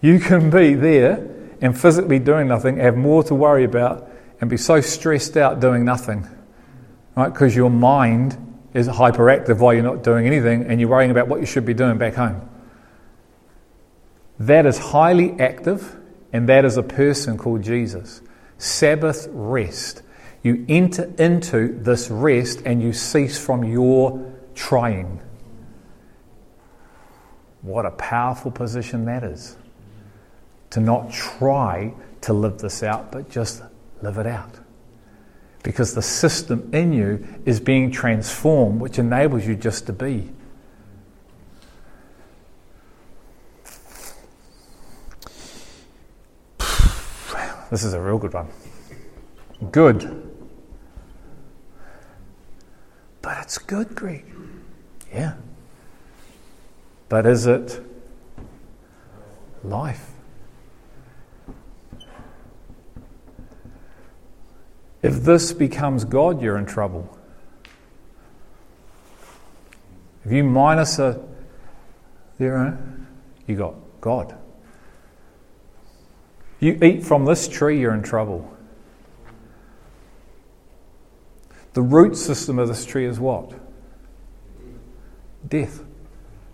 [0.00, 1.26] You can be there
[1.60, 5.84] and physically doing nothing, have more to worry about, and be so stressed out doing
[5.84, 6.28] nothing
[7.16, 7.32] right?
[7.32, 8.36] Because your mind
[8.72, 11.74] is hyperactive while you're not doing anything and you're worrying about what you should be
[11.74, 12.48] doing back home.
[14.38, 15.96] That is highly active,
[16.34, 18.20] and that is a person called Jesus.
[18.58, 20.02] Sabbath rest.
[20.42, 25.22] You enter into this rest and you cease from your trying.
[27.62, 29.56] What a powerful position that is.
[30.70, 33.62] To not try to live this out, but just
[34.02, 34.58] live it out
[35.62, 40.30] because the system in you is being transformed, which enables you just to be.
[47.70, 48.48] This is a real good one.
[49.70, 50.30] Good.
[53.22, 54.26] But it's good, Greek.
[55.12, 55.34] Yeah.
[57.08, 57.80] But is it
[59.62, 60.10] life?
[65.02, 67.18] If this becomes God, you're in trouble.
[70.24, 71.22] If you minus a
[72.38, 72.78] zero,
[73.46, 74.34] you got God.
[76.60, 78.50] You eat from this tree, you're in trouble.
[81.74, 83.52] The root system of this tree is what?
[85.46, 85.82] Death.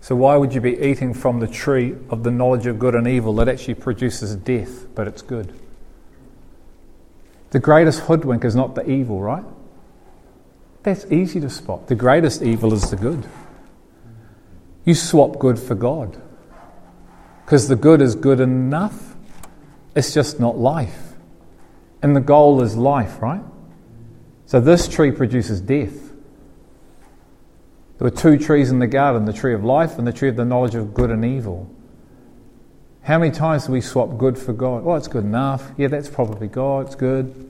[0.01, 3.07] So, why would you be eating from the tree of the knowledge of good and
[3.07, 5.53] evil that actually produces death, but it's good?
[7.51, 9.45] The greatest hoodwink is not the evil, right?
[10.83, 11.89] That's easy to spot.
[11.89, 13.29] The greatest evil is the good.
[14.85, 16.21] You swap good for God.
[17.45, 19.10] Because the good is good enough,
[19.95, 21.15] it's just not life.
[22.03, 23.43] And the goal is life, right?
[24.47, 26.11] So this tree produces death.
[27.99, 30.37] There were two trees in the garden the tree of life and the tree of
[30.37, 31.71] the knowledge of good and evil.
[33.03, 34.85] How many times do we swap good for God?
[34.85, 35.71] Well, it's good enough.
[35.77, 36.87] Yeah, that's probably God.
[36.87, 37.49] It's good.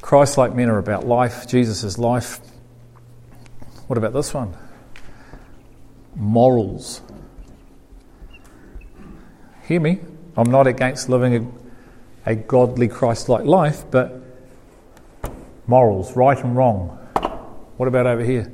[0.00, 1.48] Christ like men are about life.
[1.48, 2.38] Jesus is life.
[3.86, 4.56] What about this one?
[6.14, 7.00] Morals.
[9.66, 9.98] Hear me.
[10.36, 11.60] I'm not against living
[12.24, 14.22] a, a godly Christ like life, but
[15.66, 16.88] morals, right and wrong.
[17.76, 18.52] What about over here?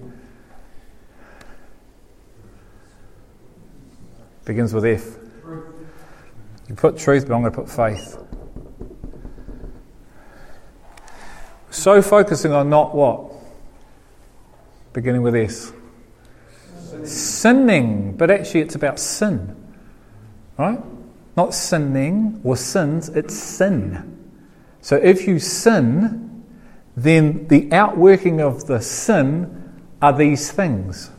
[4.47, 5.05] Begins with F.
[6.69, 8.17] You put truth, but I'm going to put faith.
[11.71, 13.33] So focusing on not what?
[14.95, 15.73] Beginning with S.
[17.05, 19.57] Sinning, but actually it's about sin.
[20.57, 20.81] Right?
[21.37, 24.19] Not sinning or sins, it's sin.
[24.81, 26.45] So if you sin,
[26.97, 31.11] then the outworking of the sin are these things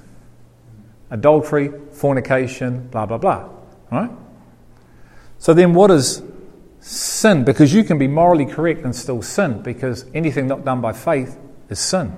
[1.10, 3.48] adultery, fornication, blah, blah, blah.
[3.92, 4.10] Right?
[5.38, 6.24] So then, what is
[6.80, 7.44] sin?
[7.44, 11.38] Because you can be morally correct and still sin, because anything not done by faith
[11.70, 12.16] is sin.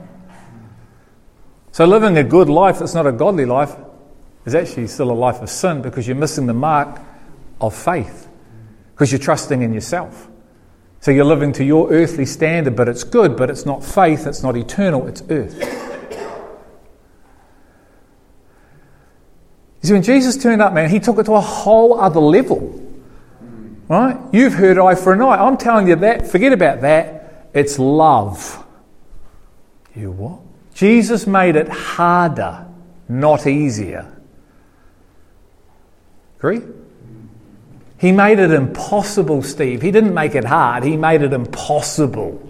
[1.72, 3.76] So, living a good life that's not a godly life
[4.46, 7.02] is actually still a life of sin because you're missing the mark
[7.62, 8.28] of faith,
[8.94, 10.28] because you're trusting in yourself.
[11.00, 14.42] So you're living to your earthly standard, but it's good, but it's not faith, it's
[14.42, 15.56] not eternal, it's earth.
[19.82, 22.82] You see, when Jesus turned up, man, he took it to a whole other level.
[23.88, 24.18] Right?
[24.34, 25.36] You've heard eye for an eye.
[25.36, 27.52] I'm telling you that, forget about that.
[27.54, 28.66] It's love.
[29.94, 30.40] You what?
[30.74, 32.66] Jesus made it harder,
[33.08, 34.12] not easier.
[36.40, 36.64] Agree?
[37.98, 39.82] He made it impossible, Steve.
[39.82, 42.42] He didn't make it hard, he made it impossible.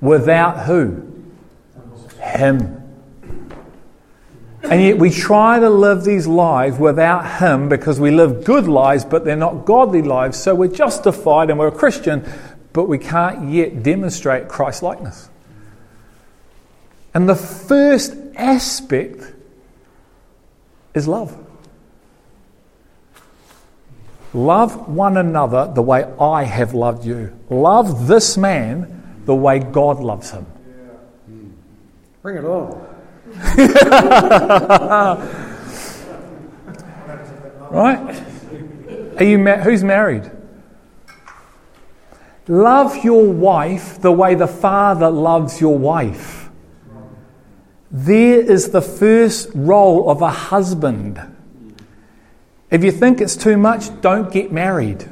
[0.00, 1.08] Without who?
[2.20, 2.82] Him.
[4.64, 9.04] And yet we try to live these lives without Him because we live good lives,
[9.04, 10.38] but they're not godly lives.
[10.38, 12.24] So we're justified and we're a Christian,
[12.72, 15.28] but we can't yet demonstrate Christ likeness.
[17.12, 19.32] And the first aspect
[20.94, 21.36] is love.
[24.34, 27.36] Love one another the way I have loved you.
[27.50, 30.46] Love this man the way God loves him.
[32.22, 32.88] Bring it on.
[37.70, 38.22] right?
[39.18, 40.30] Are you ma- who's married?
[42.48, 46.50] Love your wife the way the father loves your wife.
[47.90, 51.20] There is the first role of a husband.
[52.72, 55.06] If you think it's too much, don't get married.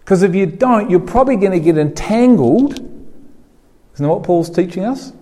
[0.00, 2.72] Because if you don't, you're probably going to get entangled.
[2.72, 2.86] Isn't
[3.98, 5.12] that what Paul's teaching us?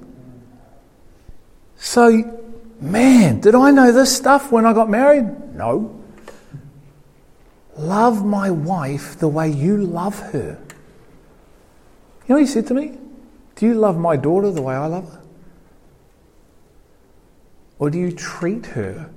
[1.75, 2.41] So,
[2.81, 5.57] man, did I know this stuff when I got married?
[5.57, 6.01] No.
[7.77, 10.61] Love my wife the way you love her.
[12.23, 12.97] You know what he said to me?
[13.57, 15.23] Do you love my daughter the way I love her?
[17.79, 19.11] Or do you treat her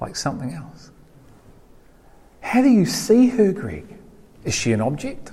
[0.00, 0.90] like something else?
[2.40, 3.86] How do you see her, Greg?
[4.44, 5.32] Is she an object?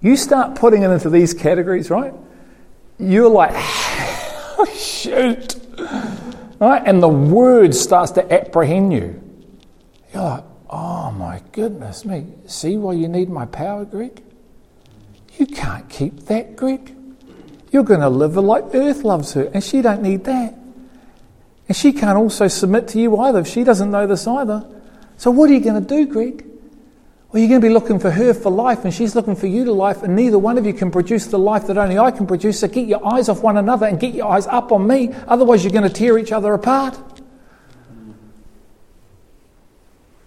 [0.00, 2.14] You start putting it into these categories, right?
[2.98, 5.56] You're like, oh, shoot.
[6.58, 6.82] Right?
[6.84, 9.22] And the word starts to apprehend you.
[10.12, 12.26] You're like, oh my goodness me.
[12.46, 14.22] See why you need my power, Greg?
[15.38, 16.95] You can't keep that, Greg.
[17.76, 20.54] You're going to live her like earth loves her, and she don't need that.
[21.68, 24.66] And she can't also submit to you either if she doesn't know this either.
[25.18, 26.46] So what are you going to do, Greg?
[27.30, 29.66] Well, you're going to be looking for her for life, and she's looking for you
[29.66, 32.26] to life, and neither one of you can produce the life that only I can
[32.26, 32.60] produce.
[32.60, 35.12] So get your eyes off one another and get your eyes up on me.
[35.28, 36.98] Otherwise, you're going to tear each other apart.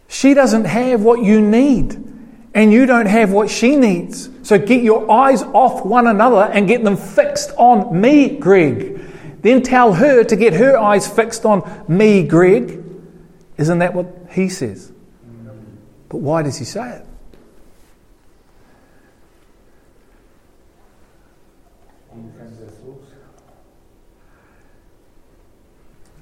[0.08, 1.98] She doesn't have what you need,
[2.54, 4.30] and you don't have what she needs.
[4.44, 9.00] So get your eyes off one another and get them fixed on me, Greg.
[9.42, 12.84] Then tell her to get her eyes fixed on me, Greg.
[13.58, 14.92] Isn't that what he says?
[16.10, 17.06] But why does he say it?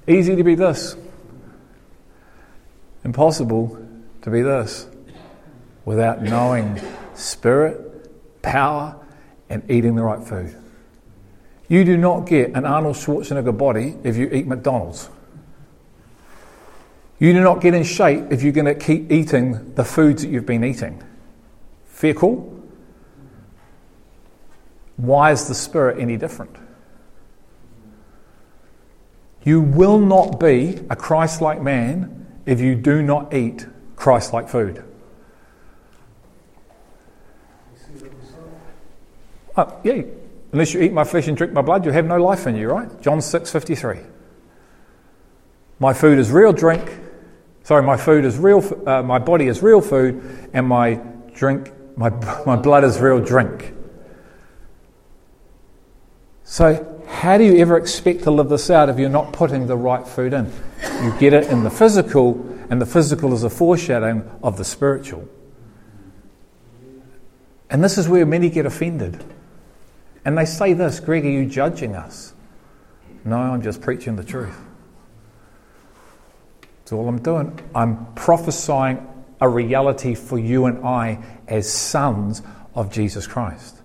[0.06, 0.96] Easy to be this.
[3.04, 3.86] Impossible
[4.22, 4.87] to be this
[5.88, 6.78] without knowing
[7.14, 8.94] spirit, power,
[9.48, 10.54] and eating the right food.
[11.66, 15.08] You do not get an Arnold Schwarzenegger body if you eat McDonald's.
[17.18, 20.28] You do not get in shape if you're going to keep eating the foods that
[20.28, 21.02] you've been eating.
[21.86, 22.62] Fair call?
[24.98, 26.54] Why is the spirit any different?
[29.42, 33.66] You will not be a Christ like man if you do not eat
[33.96, 34.84] Christ like food.
[39.82, 40.02] Yeah,
[40.52, 42.68] unless you eat my flesh and drink my blood, you have no life in you,
[42.68, 43.00] right?
[43.00, 43.98] John 6 53.
[45.80, 46.98] My food is real drink.
[47.62, 50.94] Sorry, my food is real, uh, my body is real food, and my
[51.34, 52.08] drink, my,
[52.46, 53.74] my blood is real drink.
[56.44, 59.76] So, how do you ever expect to live this out if you're not putting the
[59.76, 60.50] right food in?
[61.02, 62.34] You get it in the physical,
[62.70, 65.28] and the physical is a foreshadowing of the spiritual.
[67.70, 69.22] And this is where many get offended.
[70.28, 72.34] And they say this Greg, are you judging us?
[73.24, 74.60] No, I'm just preaching the truth.
[76.60, 77.58] That's all I'm doing.
[77.74, 79.08] I'm prophesying
[79.40, 82.42] a reality for you and I as sons
[82.74, 83.80] of Jesus Christ.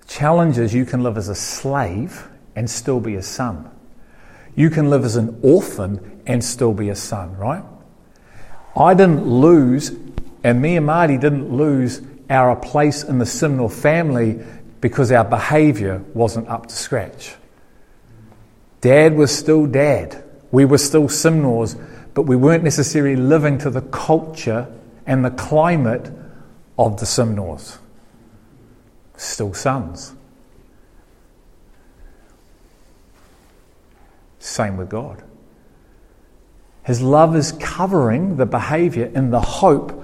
[0.00, 3.70] The challenge is you can live as a slave and still be a son.
[4.56, 7.62] You can live as an orphan and still be a son, right?
[8.76, 9.92] I didn't lose,
[10.42, 14.40] and me and Marty didn't lose our place in the Simnor family
[14.80, 17.34] because our behavior wasn't up to scratch.
[18.80, 20.24] Dad was still dad.
[20.50, 21.78] We were still Simnors,
[22.14, 24.66] but we weren't necessarily living to the culture
[25.06, 26.10] and the climate
[26.78, 27.78] of the Simnors.
[29.16, 30.14] Still sons.
[34.38, 35.22] Same with God.
[36.84, 39.99] His love is covering the behavior in the hope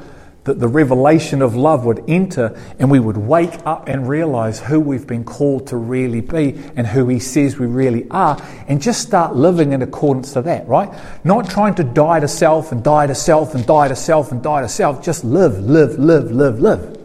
[0.47, 4.79] that the revelation of love would enter and we would wake up and realize who
[4.81, 9.03] we've been called to really be and who He says we really are and just
[9.03, 10.89] start living in accordance to that, right?
[11.25, 14.43] Not trying to die to self and die to self and die to self and
[14.43, 15.03] die to self.
[15.03, 16.97] Just live, live, live, live, live.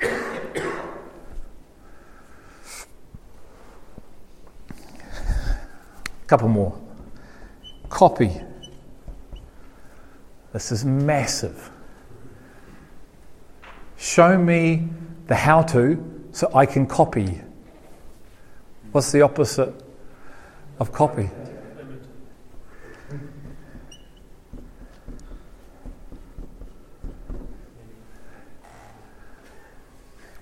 [6.26, 6.76] couple more.
[7.88, 8.40] Copy.
[10.52, 11.70] This is massive.
[13.96, 14.88] Show me
[15.26, 17.40] the how to so I can copy.
[18.90, 19.72] What's the opposite
[20.78, 21.30] of copy?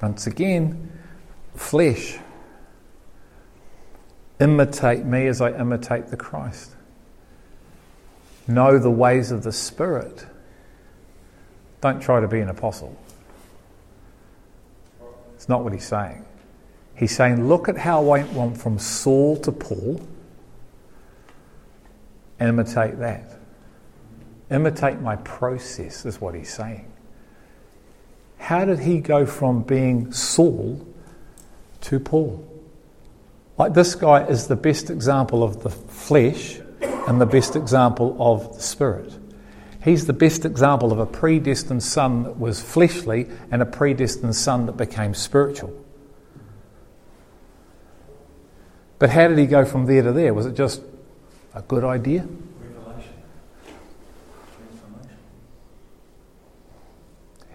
[0.03, 0.91] Once again,
[1.55, 2.19] flesh.
[4.41, 6.75] Imitate me as I imitate the Christ.
[8.51, 10.26] Know the ways of the Spirit.
[11.80, 12.96] Don't try to be an apostle.
[15.34, 16.24] It's not what he's saying.
[16.96, 20.07] He's saying, look at how I went from Saul to Paul.
[22.40, 23.38] Imitate that.
[24.51, 26.90] Imitate my process, is what he's saying.
[28.38, 30.84] How did he go from being Saul
[31.82, 32.46] to Paul?
[33.57, 38.55] Like this guy is the best example of the flesh and the best example of
[38.55, 39.12] the spirit.
[39.83, 44.66] He's the best example of a predestined son that was fleshly and a predestined son
[44.66, 45.72] that became spiritual.
[48.99, 50.35] But how did he go from there to there?
[50.35, 50.83] Was it just
[51.55, 52.26] a good idea?
[52.61, 53.14] Revelation.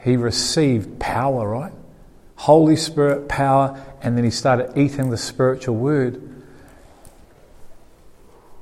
[0.03, 1.73] He received power, right?
[2.37, 6.34] Holy Spirit power, and then he started eating the spiritual word.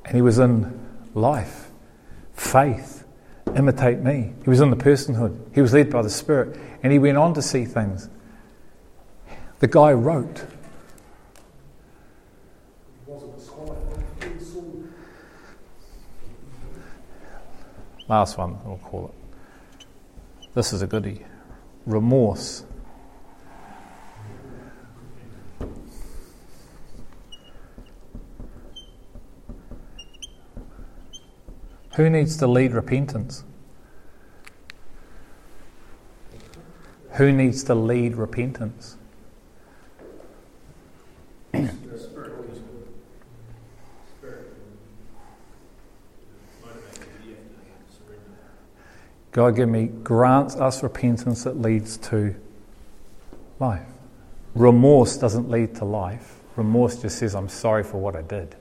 [0.05, 0.79] And he was in
[1.13, 1.71] life,
[2.33, 3.05] faith,
[3.55, 4.33] imitate me.
[4.43, 5.37] He was in the personhood.
[5.53, 8.09] He was led by the Spirit, and he went on to see things.
[9.59, 10.45] The guy wrote.
[18.09, 19.85] Last one, we'll call it.
[20.53, 21.25] This is a goodie.
[21.85, 22.63] Remorse.
[31.95, 33.43] Who needs to lead repentance?
[37.11, 38.97] Who needs to lead repentance?
[49.31, 52.35] God, give me, grant us repentance that leads to
[53.59, 53.81] life.
[54.53, 56.39] Remorse doesn't lead to life.
[56.55, 58.55] Remorse just says, I'm sorry for what I did,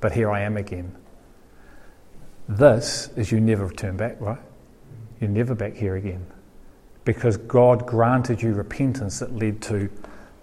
[0.00, 0.96] but here I am again.
[2.48, 4.38] This is you never turn back, right?
[5.20, 6.26] You're never back here again.
[7.04, 9.90] Because God granted you repentance that led to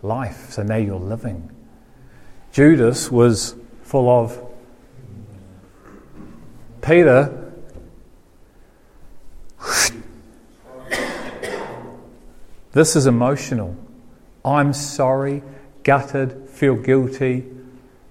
[0.01, 0.49] life.
[0.51, 1.49] So now you're living.
[2.51, 4.41] Judas was full of
[6.81, 7.37] Peter.
[12.73, 13.75] This is emotional.
[14.43, 15.43] I'm sorry,
[15.83, 17.45] gutted, feel guilty,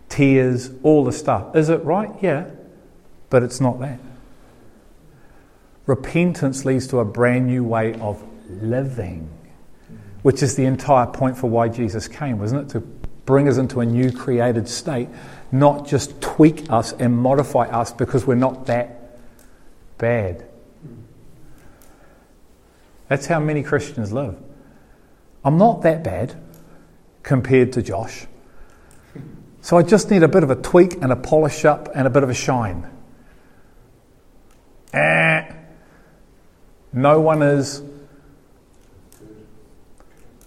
[0.08, 1.56] tears, all the stuff.
[1.56, 2.10] Is it right?
[2.20, 2.50] Yeah.
[3.30, 4.00] But it's not that.
[5.86, 9.28] Repentance leads to a brand new way of living,
[10.22, 12.68] which is the entire point for why Jesus came, wasn't it?
[12.72, 12.80] To
[13.24, 15.08] bring us into a new created state,
[15.52, 19.18] not just tweak us and modify us because we're not that
[19.98, 20.44] bad.
[23.08, 24.36] That's how many Christians live.
[25.44, 26.40] I'm not that bad
[27.22, 28.26] compared to Josh.
[29.62, 32.10] So I just need a bit of a tweak and a polish up and a
[32.10, 32.88] bit of a shine.
[34.92, 35.52] Eh.
[36.92, 37.82] No one is.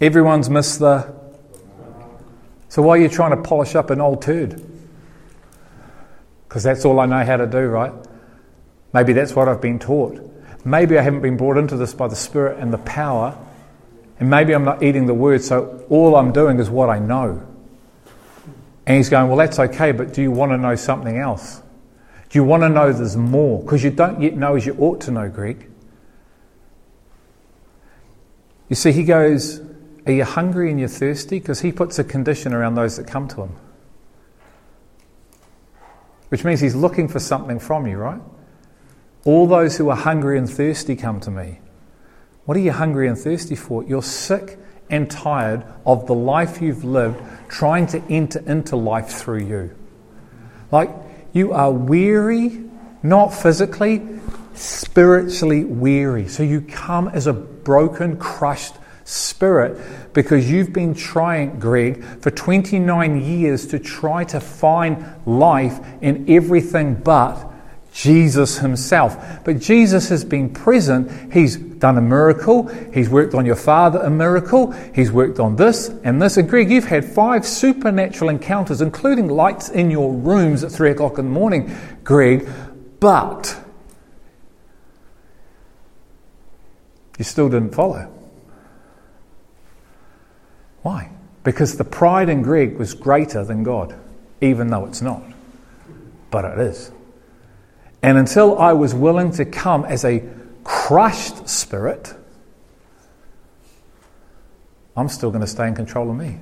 [0.02, 1.14] Everyone's missed the.
[2.68, 4.62] So why are you trying to polish up an old turd?
[6.48, 7.94] Because that's all I know how to do, right?
[8.94, 10.20] Maybe that's what I've been taught.
[10.64, 13.38] Maybe I haven't been brought into this by the Spirit and the power.
[14.20, 17.46] And maybe I'm not eating the word, so all I'm doing is what I know.
[18.86, 21.63] And he's going, Well, that's okay, but do you want to know something else?
[22.34, 23.62] You want to know there's more?
[23.62, 25.70] Because you don't yet know as you ought to know, Greg.
[28.70, 29.62] You see, he goes,
[30.08, 31.40] Are you hungry and you're thirsty?
[31.40, 33.56] Because he puts a condition around those that come to him.
[36.30, 38.20] Which means he's looking for something from you, right?
[39.26, 41.60] All those who are hungry and thirsty come to me.
[42.46, 43.84] What are you hungry and thirsty for?
[43.84, 44.58] You're sick
[44.90, 49.76] and tired of the life you've lived trying to enter into life through you.
[50.72, 50.90] Like,
[51.34, 52.64] you are weary,
[53.02, 54.02] not physically,
[54.54, 56.28] spiritually weary.
[56.28, 63.22] So you come as a broken, crushed spirit because you've been trying, Greg, for 29
[63.22, 67.52] years to try to find life in everything but
[67.94, 69.44] Jesus himself.
[69.44, 71.34] But Jesus has been present.
[71.34, 72.70] He's done a miracle.
[72.94, 74.72] He's worked on your father a miracle.
[74.96, 76.38] He's worked on this and this.
[76.38, 81.18] And Greg, you've had five supernatural encounters, including lights in your rooms at three o'clock
[81.18, 81.76] in the morning,
[82.06, 82.48] Greg.
[83.02, 83.62] But
[87.18, 88.10] you still didn't follow.
[90.84, 91.10] Why?
[91.44, 93.94] Because the pride in Greg was greater than God,
[94.40, 95.22] even though it's not.
[96.32, 96.94] But it is.
[98.02, 100.24] And until I was willing to come as a
[100.64, 102.14] crushed spirit,
[104.96, 106.40] I'm still going to stay in control of me.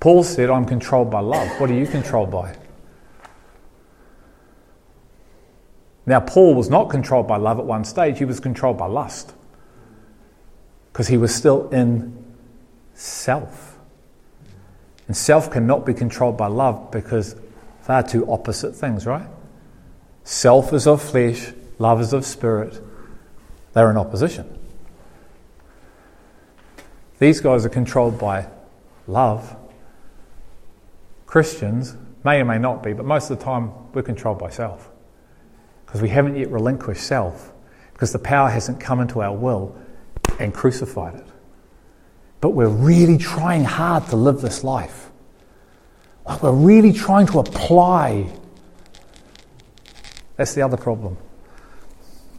[0.00, 1.48] Paul said, I'm controlled by love.
[1.60, 2.56] What are you controlled by?
[6.06, 9.32] Now, Paul was not controlled by love at one stage, he was controlled by lust.
[10.92, 12.22] Because he was still in
[12.92, 13.78] self.
[15.06, 17.34] And self cannot be controlled by love because
[17.86, 19.26] they are two opposite things, right?
[20.24, 22.80] Self is of flesh, love is of spirit.
[23.72, 24.58] They're in opposition.
[27.18, 28.48] These guys are controlled by
[29.06, 29.56] love.
[31.26, 34.90] Christians may or may not be, but most of the time we're controlled by self.
[35.86, 37.52] Because we haven't yet relinquished self,
[37.92, 39.76] because the power hasn't come into our will
[40.38, 41.26] and crucified it.
[42.40, 45.10] But we're really trying hard to live this life.
[46.26, 48.32] Like we're really trying to apply
[50.36, 51.16] that's the other problem.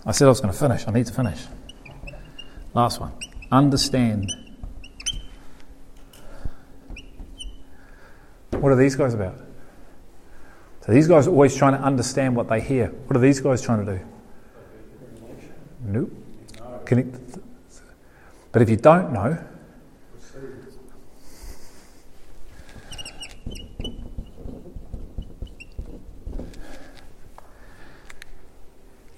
[0.06, 0.88] I said I was going to finish.
[0.88, 1.40] I need to finish.
[2.74, 3.14] Last one.
[3.52, 4.32] Understand.
[8.52, 9.36] What are these guys about?
[10.86, 12.88] So these guys are always trying to understand what they hear.
[13.08, 14.06] What are these guys trying to do?
[15.84, 16.12] Nope.
[16.86, 17.16] Connect.
[18.52, 19.38] But if you don't know,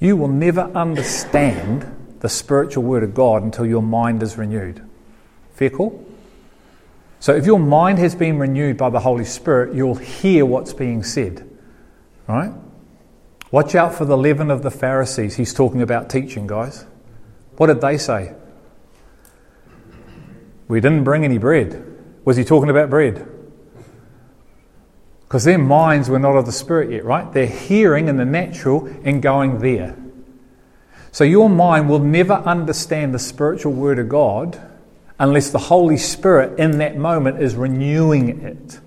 [0.08, 4.82] You will never understand the spiritual word of God until your mind is renewed.
[5.52, 6.02] Fair call?
[7.20, 11.04] So if your mind has been renewed by the Holy Spirit, you'll hear what's being
[11.04, 11.46] said.
[12.26, 12.54] Right?
[13.52, 15.36] Watch out for the leaven of the Pharisees.
[15.36, 16.86] He's talking about teaching, guys.
[17.58, 18.34] What did they say?
[20.70, 21.84] We didn't bring any bread.
[22.24, 23.28] Was he talking about bread?
[25.28, 27.32] Because their minds were not of the Spirit yet, right?
[27.34, 29.98] They're hearing in the natural and going there.
[31.12, 34.62] So your mind will never understand the spiritual word of God
[35.20, 38.80] unless the Holy Spirit in that moment is renewing it.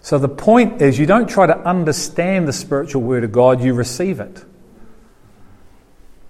[0.00, 3.74] So the point is, you don't try to understand the spiritual word of God, you
[3.74, 4.44] receive it.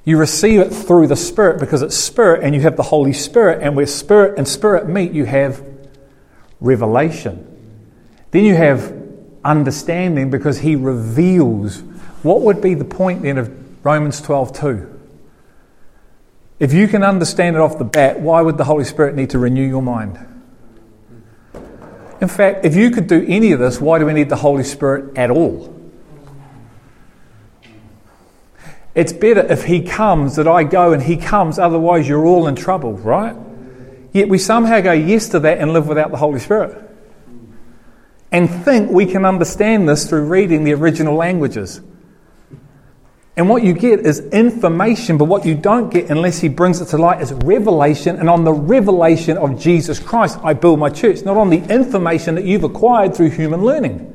[0.04, 3.62] You receive it through the Spirit because it's Spirit and you have the Holy Spirit,
[3.62, 5.64] and where Spirit and Spirit meet, you have
[6.60, 7.44] revelation.
[8.32, 8.97] Then you have
[9.44, 11.82] understanding because He reveals.
[12.22, 15.00] What would be the point then of Romans 12 2?
[16.58, 19.38] If you can understand it off the bat, why would the Holy Spirit need to
[19.38, 20.18] renew your mind?
[22.20, 24.64] In fact, if you could do any of this, why do we need the Holy
[24.64, 25.74] Spirit at all?
[28.94, 32.56] It's better if He comes that I go and He comes, otherwise, you're all in
[32.56, 33.36] trouble, right?
[34.12, 36.87] Yet we somehow go yes to that and live without the Holy Spirit.
[38.30, 41.80] And think we can understand this through reading the original languages.
[43.36, 46.86] And what you get is information, but what you don't get unless he brings it
[46.86, 48.16] to light is revelation.
[48.16, 52.34] And on the revelation of Jesus Christ, I build my church, not on the information
[52.34, 54.14] that you've acquired through human learning.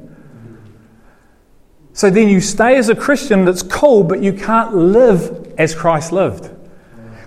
[1.93, 6.11] So then you stay as a Christian that's cool, but you can't live as Christ
[6.11, 6.52] lived.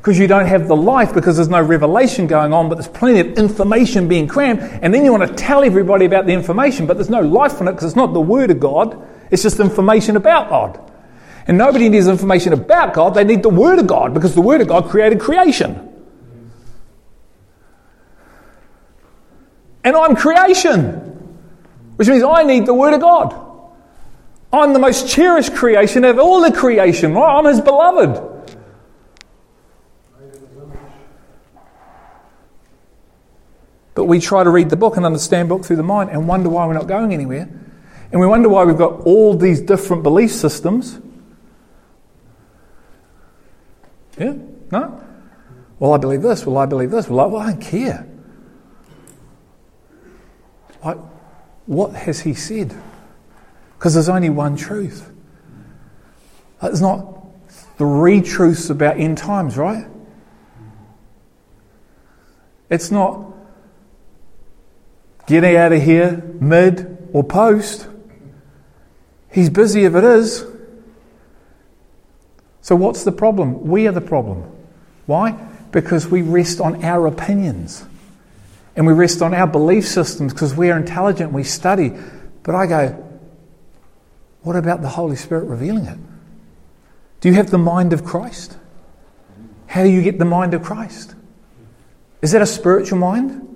[0.06, 3.18] Because you don't have the life, because there's no revelation going on, but there's plenty
[3.18, 4.60] of information being crammed.
[4.60, 7.66] And then you want to tell everybody about the information, but there's no life in
[7.66, 10.92] it because it's not the Word of God, it's just information about God.
[11.48, 14.60] And nobody needs information about God, they need the Word of God because the Word
[14.60, 15.92] of God created creation.
[19.82, 20.92] And I'm creation,
[21.96, 23.34] which means I need the Word of God.
[24.52, 27.16] I'm the most cherished creation of all the creation.
[27.16, 28.35] I'm His beloved.
[33.96, 36.48] But we try to read the book and understand book through the mind and wonder
[36.48, 37.48] why we're not going anywhere.
[38.12, 41.00] And we wonder why we've got all these different belief systems
[44.18, 44.34] yeah?
[44.70, 45.02] No?
[45.78, 46.46] Well, I believe this.
[46.46, 47.08] Well, I believe this.
[47.08, 48.06] Well, I, well, I don't care.
[50.84, 50.98] Like,
[51.66, 52.74] what has he said?
[53.78, 55.12] Because there's only one truth.
[56.60, 57.26] Uh, there's not
[57.76, 59.86] three truths about end times, right?
[62.70, 63.32] It's not
[65.26, 67.88] getting out of here mid or post.
[69.30, 70.44] He's busy if it is.
[72.62, 73.68] So, what's the problem?
[73.68, 74.50] We are the problem.
[75.06, 75.32] Why?
[75.70, 77.84] Because we rest on our opinions
[78.74, 81.92] and we rest on our belief systems because we're intelligent, we study.
[82.42, 82.88] But I go,
[84.42, 85.98] what about the Holy Spirit revealing it?
[87.20, 88.56] Do you have the mind of Christ?
[89.66, 91.14] How do you get the mind of Christ?
[92.22, 93.55] Is that a spiritual mind?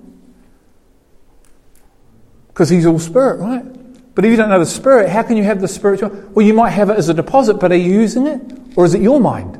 [2.53, 3.65] Because he's all spirit, right?
[4.13, 6.09] But if you don't know the spirit, how can you have the spiritual?
[6.33, 8.41] Well, you might have it as a deposit, but are you using it?
[8.75, 9.57] Or is it your mind?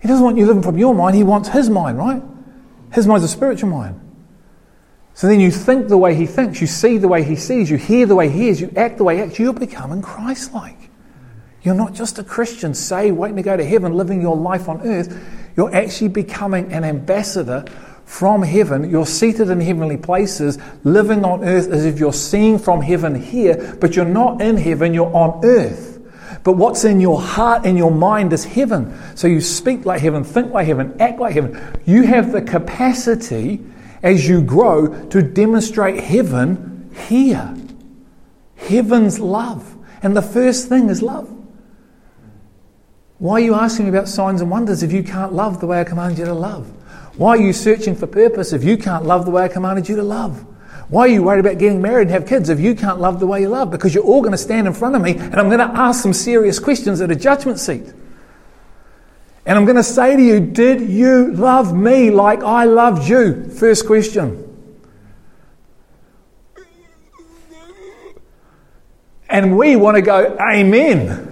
[0.00, 2.22] He doesn't want you living from your mind, he wants his mind, right?
[2.92, 4.00] His mind's a spiritual mind.
[5.14, 7.76] So then you think the way he thinks, you see the way he sees, you
[7.76, 10.78] hear the way he hears, you act the way he acts, you're becoming Christ like.
[11.62, 14.80] You're not just a Christian, say, waiting to go to heaven, living your life on
[14.80, 15.14] earth.
[15.56, 17.66] You're actually becoming an ambassador
[18.10, 18.90] from heaven.
[18.90, 23.78] You're seated in heavenly places, living on earth as if you're seeing from heaven here,
[23.80, 26.02] but you're not in heaven, you're on earth.
[26.42, 28.98] But what's in your heart and your mind is heaven.
[29.14, 31.80] So you speak like heaven, think like heaven, act like heaven.
[31.86, 33.64] You have the capacity
[34.02, 37.54] as you grow to demonstrate heaven here.
[38.56, 39.76] Heaven's love.
[40.02, 41.32] And the first thing is love.
[43.18, 45.80] Why are you asking me about signs and wonders if you can't love the way
[45.80, 46.70] I command you to love?
[47.20, 49.96] Why are you searching for purpose if you can't love the way I commanded you
[49.96, 50.42] to love?
[50.88, 53.26] Why are you worried about getting married and have kids if you can't love the
[53.26, 53.70] way you love?
[53.70, 56.02] Because you're all going to stand in front of me and I'm going to ask
[56.02, 57.92] some serious questions at a judgment seat.
[59.44, 63.50] And I'm going to say to you, Did you love me like I loved you?
[63.50, 64.46] First question.
[69.28, 71.29] And we want to go, Amen.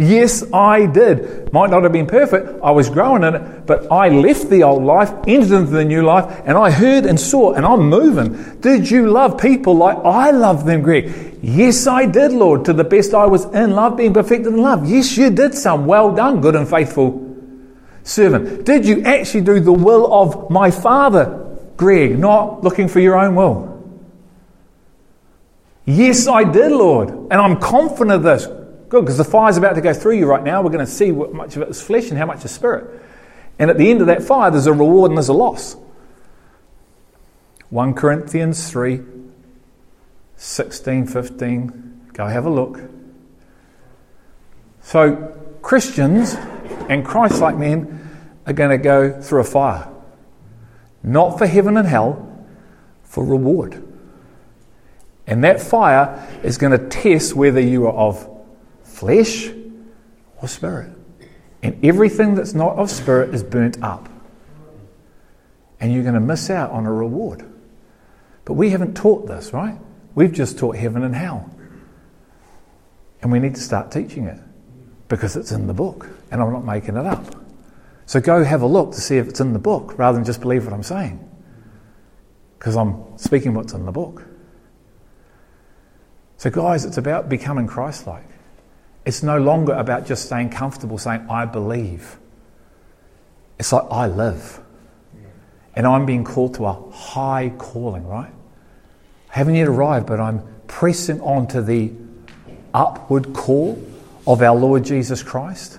[0.00, 1.52] Yes, I did.
[1.52, 2.62] Might not have been perfect.
[2.62, 6.02] I was growing in it, but I left the old life, entered into the new
[6.02, 8.60] life, and I heard and saw, and I'm moving.
[8.60, 11.38] Did you love people like I love them, Greg?
[11.42, 14.88] Yes, I did, Lord, to the best I was in love, being perfected in love.
[14.88, 15.84] Yes, you did, son.
[15.84, 17.24] Well done, good and faithful
[18.04, 18.64] servant.
[18.64, 21.44] Did you actually do the will of my Father,
[21.76, 23.82] Greg, not looking for your own will?
[25.86, 27.10] Yes, I did, Lord.
[27.10, 28.46] And I'm confident of this.
[28.88, 30.62] Good, because the fire's about to go through you right now.
[30.62, 33.02] We're going to see what much of it is flesh and how much is spirit.
[33.58, 35.76] And at the end of that fire, there's a reward and there's a loss.
[37.70, 39.02] 1 Corinthians 3
[40.36, 42.10] 16, 15.
[42.12, 42.80] Go have a look.
[44.80, 46.34] So, Christians
[46.88, 48.08] and Christ like men
[48.46, 49.88] are going to go through a fire.
[51.02, 52.46] Not for heaven and hell,
[53.02, 53.82] for reward.
[55.26, 58.37] And that fire is going to test whether you are of
[58.98, 59.48] flesh
[60.42, 60.90] or spirit.
[61.62, 64.08] And everything that's not of spirit is burnt up.
[65.80, 67.48] And you're going to miss out on a reward.
[68.44, 69.78] But we haven't taught this, right?
[70.14, 71.48] We've just taught heaven and hell.
[73.22, 74.40] And we need to start teaching it
[75.08, 76.08] because it's in the book.
[76.30, 77.36] And I'm not making it up.
[78.06, 80.40] So go have a look to see if it's in the book rather than just
[80.40, 81.24] believe what I'm saying.
[82.58, 84.24] Because I'm speaking what's in the book.
[86.38, 88.37] So, guys, it's about becoming Christ like.
[89.08, 92.18] It's no longer about just staying comfortable saying, I believe.
[93.58, 94.60] It's like, I live.
[95.74, 98.30] And I'm being called to a high calling, right?
[99.30, 101.90] I haven't yet arrived, but I'm pressing on to the
[102.74, 103.82] upward call
[104.26, 105.78] of our Lord Jesus Christ,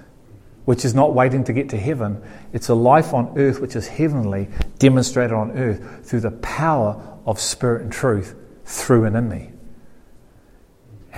[0.66, 2.24] which is not waiting to get to heaven.
[2.52, 4.48] It's a life on earth which is heavenly,
[4.80, 8.34] demonstrated on earth through the power of Spirit and truth
[8.66, 9.52] through and in me.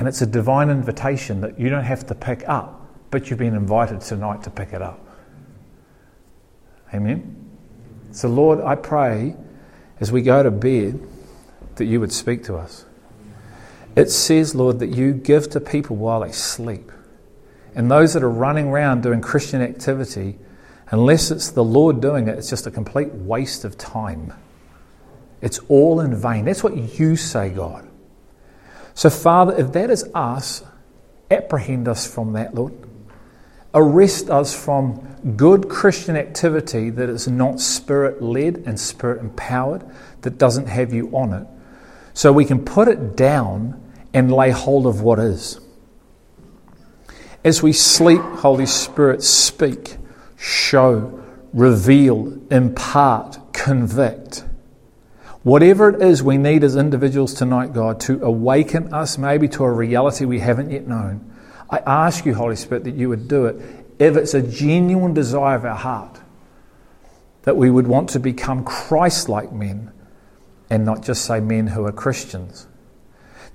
[0.01, 3.53] And it's a divine invitation that you don't have to pick up, but you've been
[3.53, 4.99] invited tonight to pick it up.
[6.91, 7.51] Amen?
[8.09, 9.35] So, Lord, I pray
[9.99, 11.07] as we go to bed
[11.75, 12.83] that you would speak to us.
[13.95, 16.91] It says, Lord, that you give to people while they sleep.
[17.75, 20.39] And those that are running around doing Christian activity,
[20.89, 24.33] unless it's the Lord doing it, it's just a complete waste of time.
[25.41, 26.45] It's all in vain.
[26.45, 27.87] That's what you say, God.
[28.93, 30.63] So, Father, if that is us,
[31.29, 32.73] apprehend us from that, Lord.
[33.73, 39.83] Arrest us from good Christian activity that is not spirit led and spirit empowered,
[40.21, 41.47] that doesn't have you on it,
[42.13, 43.81] so we can put it down
[44.13, 45.59] and lay hold of what is.
[47.43, 49.97] As we sleep, Holy Spirit, speak,
[50.37, 51.23] show,
[51.53, 54.43] reveal, impart, convict.
[55.43, 59.71] Whatever it is we need as individuals tonight, God, to awaken us maybe to a
[59.71, 61.33] reality we haven't yet known,
[61.67, 63.55] I ask you, Holy Spirit, that you would do it
[63.97, 66.19] if it's a genuine desire of our heart,
[67.43, 69.91] that we would want to become Christ like men
[70.69, 72.67] and not just say men who are Christians.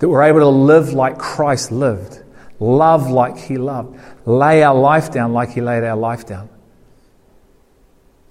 [0.01, 2.21] That we're able to live like Christ lived,
[2.59, 6.49] love like he loved, lay our life down like he laid our life down,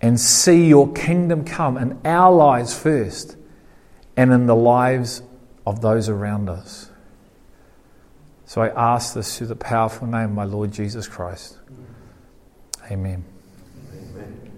[0.02, 3.38] and see your kingdom come in our lives first
[4.18, 5.22] and in the lives
[5.66, 6.90] of those around us.
[8.46, 11.58] So I ask this through the powerful name of my Lord Jesus Christ.
[12.92, 13.26] Amen.
[13.92, 14.52] Amen.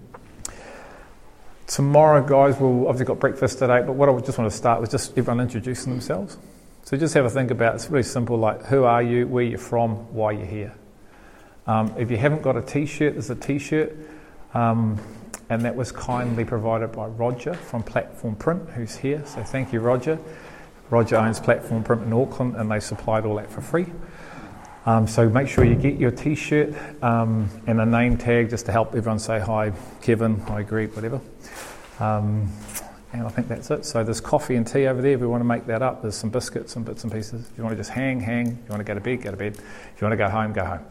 [1.66, 4.90] Tomorrow, guys, we'll obviously got breakfast today, but what I just want to start with
[4.90, 6.36] just everyone introducing themselves.
[6.84, 7.76] So just have a think about it.
[7.76, 10.74] It's really simple like who are you, where you're from, why you're here.
[11.66, 13.94] Um, if you haven't got a t shirt, there's a t shirt.
[14.54, 14.98] Um,
[15.50, 19.22] and that was kindly provided by Roger from Platform Print, who's here.
[19.26, 20.18] So thank you, Roger.
[20.90, 23.86] Roger owns Platform Print in Auckland, and they supplied all that for free.
[24.86, 28.72] Um, so make sure you get your T-shirt um, and a name tag just to
[28.72, 31.20] help everyone say hi, Kevin, hi, Greg, whatever.
[32.00, 32.50] Um,
[33.12, 33.84] and I think that's it.
[33.84, 36.02] So there's coffee and tea over there if we want to make that up.
[36.02, 37.48] There's some biscuits and bits and pieces.
[37.50, 38.46] If you want to just hang, hang.
[38.46, 39.56] If you want to go to bed, go to bed.
[39.56, 40.84] If you want to go home, go home.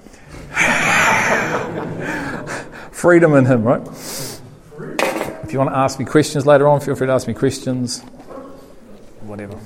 [2.91, 4.41] Freedom in Him, right?
[5.47, 8.01] If you want to ask me questions later on, feel free to ask me questions.
[9.21, 9.57] Whatever.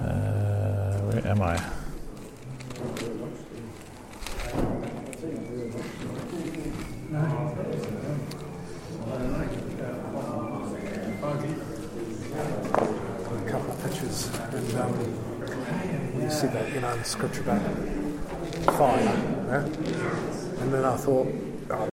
[0.00, 1.60] Uh, where am I?
[16.36, 17.60] see that, you know, the scripture about
[18.76, 19.02] fire.
[19.48, 19.64] Yeah?
[20.60, 21.26] And then I thought,